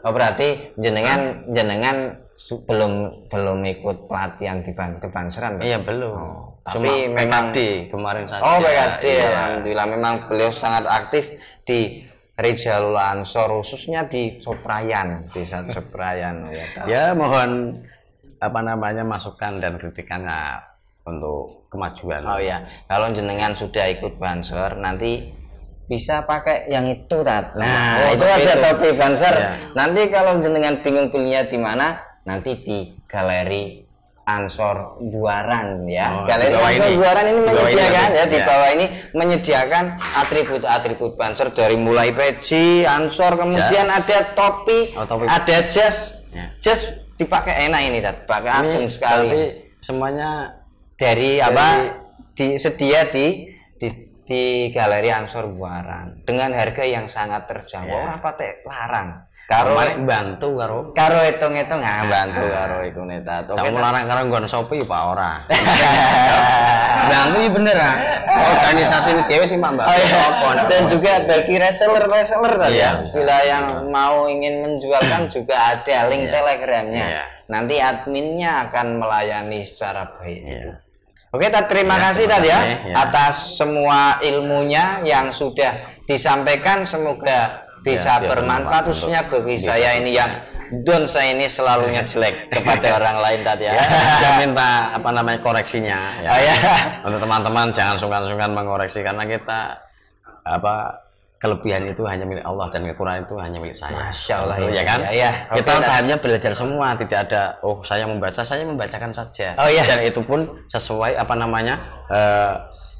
[0.00, 2.14] Oh berarti jenengan jenengan
[2.62, 2.92] belum
[3.26, 5.64] belum ikut pelatihan di ban kebanseran Pak?
[5.64, 9.28] iya belum Oh, Cuma tapi memang- PKD kemarin saja Oh PKD Iya.
[9.28, 16.66] Alhamdulillah memang beliau sangat aktif di Rijalul Ansor khususnya di Coprayan desa Coprayan ya.
[16.86, 17.82] Ya mohon
[18.38, 20.62] apa namanya masukan dan kritikannya
[21.08, 25.32] untuk kemajuan Oh ya kalau jenengan sudah ikut banser nanti
[25.84, 28.60] bisa pakai yang itu tat nah Oh, itu ada itu.
[28.60, 29.50] topi banser Iya.
[29.72, 33.88] nanti kalau jenengan bingung belinya di mana nanti di galeri
[34.22, 36.96] Ansor Buaran ya Oh, galeri Ansor ini.
[36.96, 38.12] Buaran ini ini menyediakan nanti.
[38.14, 38.44] ya di Iya.
[38.44, 39.84] bawah ini menyediakan
[40.14, 44.04] atribut-atribut banser dari mulai peci Ansor kemudian Jas.
[44.04, 45.24] ada topi, Oh, topi.
[45.24, 46.52] ada jas Ya.
[46.60, 46.84] jas
[47.16, 49.42] dipakai enak ini tat pakai Ini adem sekali berarti
[49.80, 50.57] semuanya
[50.98, 51.94] dari apa
[52.34, 53.46] disedia di
[53.78, 53.88] di
[54.26, 58.04] di galeri Ansor Buaran dengan harga yang sangat terjangkau Ya.
[58.04, 59.72] ora patek larang karo
[60.04, 64.84] bantu karo karo hitung-hitung nggak bantu karo iku netat oke Kamu larang karo nggon Shopee
[64.84, 65.32] Pak ora.
[67.08, 67.96] bantu ya bener ah
[68.68, 69.72] Organisasi ini dewe sih Mbak.
[69.80, 70.18] Oh, iya.
[70.28, 70.90] Apa, dan apa.
[70.92, 76.28] juga bagi reseller reseller tadi Iya, ya bila yang mau ingin menjualkan juga ada link
[76.28, 76.32] Iya.
[76.34, 77.24] telegramnya Iya.
[77.48, 80.72] nanti adminnya akan melayani secara baik Iya.
[81.28, 82.94] Oke, terima Ya, kasih tadi ya ya.
[83.04, 86.88] atas semua ilmunya yang sudah disampaikan.
[86.88, 90.30] Semoga bisa biar bermanfaat khususnya bagi bisa saya ini yang
[90.84, 93.76] don saya ini selalunya jelek kepada orang lain tadi ya.
[94.20, 96.30] Saya minta apa namanya koreksinya ya.
[96.32, 96.54] Oh, ya.
[97.04, 99.84] Untuk teman-teman jangan sungkan-sungkan mengoreksi karena kita
[100.48, 101.07] apa
[101.38, 104.10] kelebihan itu hanya milik Allah dan kekurangan itu hanya milik saya.
[104.10, 104.74] Masya Allah, Betul, ya.
[104.74, 104.98] ya kan?
[105.00, 105.30] Ya, ya.
[105.54, 105.86] Kita Oke, Tat.
[105.86, 109.54] tahapnya belajar semua, tidak ada oh saya membaca, saya membacakan saja.
[109.54, 109.86] Oh, iya.
[109.86, 111.78] Dan itu pun sesuai apa namanya
[112.10, 112.52] eh,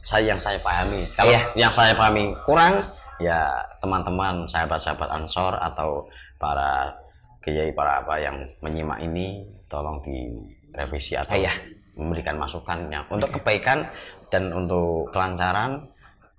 [0.06, 1.10] saya yang saya pahami.
[1.18, 1.40] Kalau Iya.
[1.58, 2.86] yang saya pahami kurang,
[3.18, 6.06] ya teman-teman sahabat-sahabat Ansor atau
[6.38, 6.94] para
[7.42, 11.50] kiai para apa yang menyimak ini tolong direvisi atau Iya.
[11.98, 13.90] memberikan masukan yang untuk kebaikan
[14.30, 15.90] dan untuk kelancaran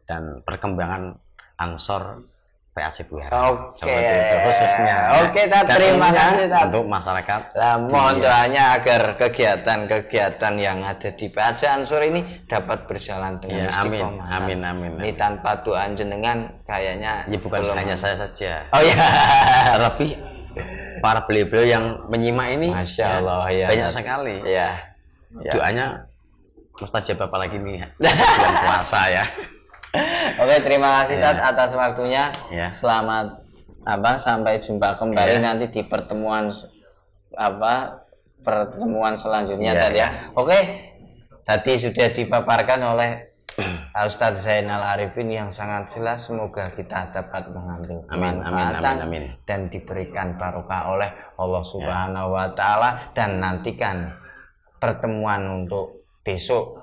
[0.08, 1.20] dan perkembangan
[1.60, 2.24] Ansor
[2.70, 3.36] PAC Buhara.
[3.52, 3.76] Oke.
[3.76, 4.98] Seperti itu khususnya.
[5.20, 6.64] Oke, Dan terima kasih, Tat.
[6.72, 7.42] Untuk masyarakat.
[7.54, 8.24] Lah, mohon Iya.
[8.24, 14.26] doanya agar kegiatan-kegiatan yang ada di PAC Ansur ini dapat berjalan dengan Ya, amin, istiqomah.
[14.32, 15.16] amin, amin, Ini amin.
[15.18, 18.64] tanpa doa jenengan kayaknya Ya bukan belum- hanya saya saja.
[18.72, 18.96] Oh ya.
[19.84, 20.16] Tapi
[21.00, 23.68] para beliau-beliau yang menyimak ini Masya ya, Allah, ya.
[23.68, 24.36] banyak sekali.
[24.46, 24.70] Ya.
[25.38, 25.52] Ya.
[25.52, 25.86] Doanya
[26.74, 29.26] mustajab apalagi nih bulan puasa ya.
[30.40, 31.34] Oke, terima kasih Ya.
[31.34, 32.30] Tat atas waktunya.
[32.54, 32.70] Ya.
[32.70, 33.42] Selamat
[33.88, 35.42] apa sampai jumpa kembali Ya.
[35.42, 36.52] nanti di pertemuan
[37.34, 38.06] apa
[38.46, 40.08] pertemuan selanjutnya Ya, Tat ya.
[40.38, 40.60] Oke.
[41.42, 43.12] Tadi sudah dipaparkan oleh
[44.08, 49.24] Ustadz Zainal Arifin yang sangat jelas semoga kita dapat mengambil Amin, amin, amin, amin.
[49.44, 54.14] dan diberikan barokah oleh Allah Subhanahu wa taala dan nantikan
[54.78, 56.78] pertemuan untuk besok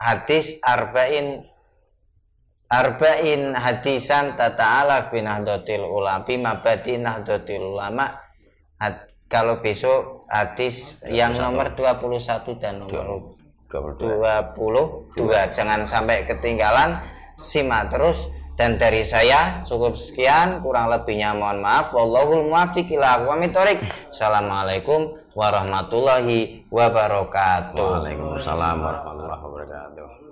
[0.00, 1.44] hadis arba'in
[2.70, 8.14] arba'in hadisan tata'ala bin nahdatil ulama mabadi nahdatil ulama.
[9.30, 13.34] Kalau besok hadis yang nomor 21 dan nomor
[13.70, 14.18] 22.
[14.58, 16.98] 22 jangan sampai ketinggalan
[17.38, 18.30] simak terus.
[18.58, 21.96] Dan dari saya cukup sekian kurang lebihnya mohon maaf.
[21.96, 23.24] Wallahul muwaffiq ila.
[24.04, 27.80] Assalamualaikum warahmatullahi wabarakatuh.
[27.80, 30.29] Waalaikumsalam warahmatullahi wabarakatuh.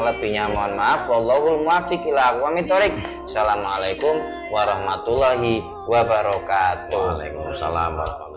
[0.00, 2.96] Kurang lebihnya mohon maaf wallahul muwaffiq ila aqwamit thoriq.
[3.20, 4.16] Assalamualaikum
[4.48, 8.29] warahmatullahi wabarakatuh Waalaikumsalam warahmatullahi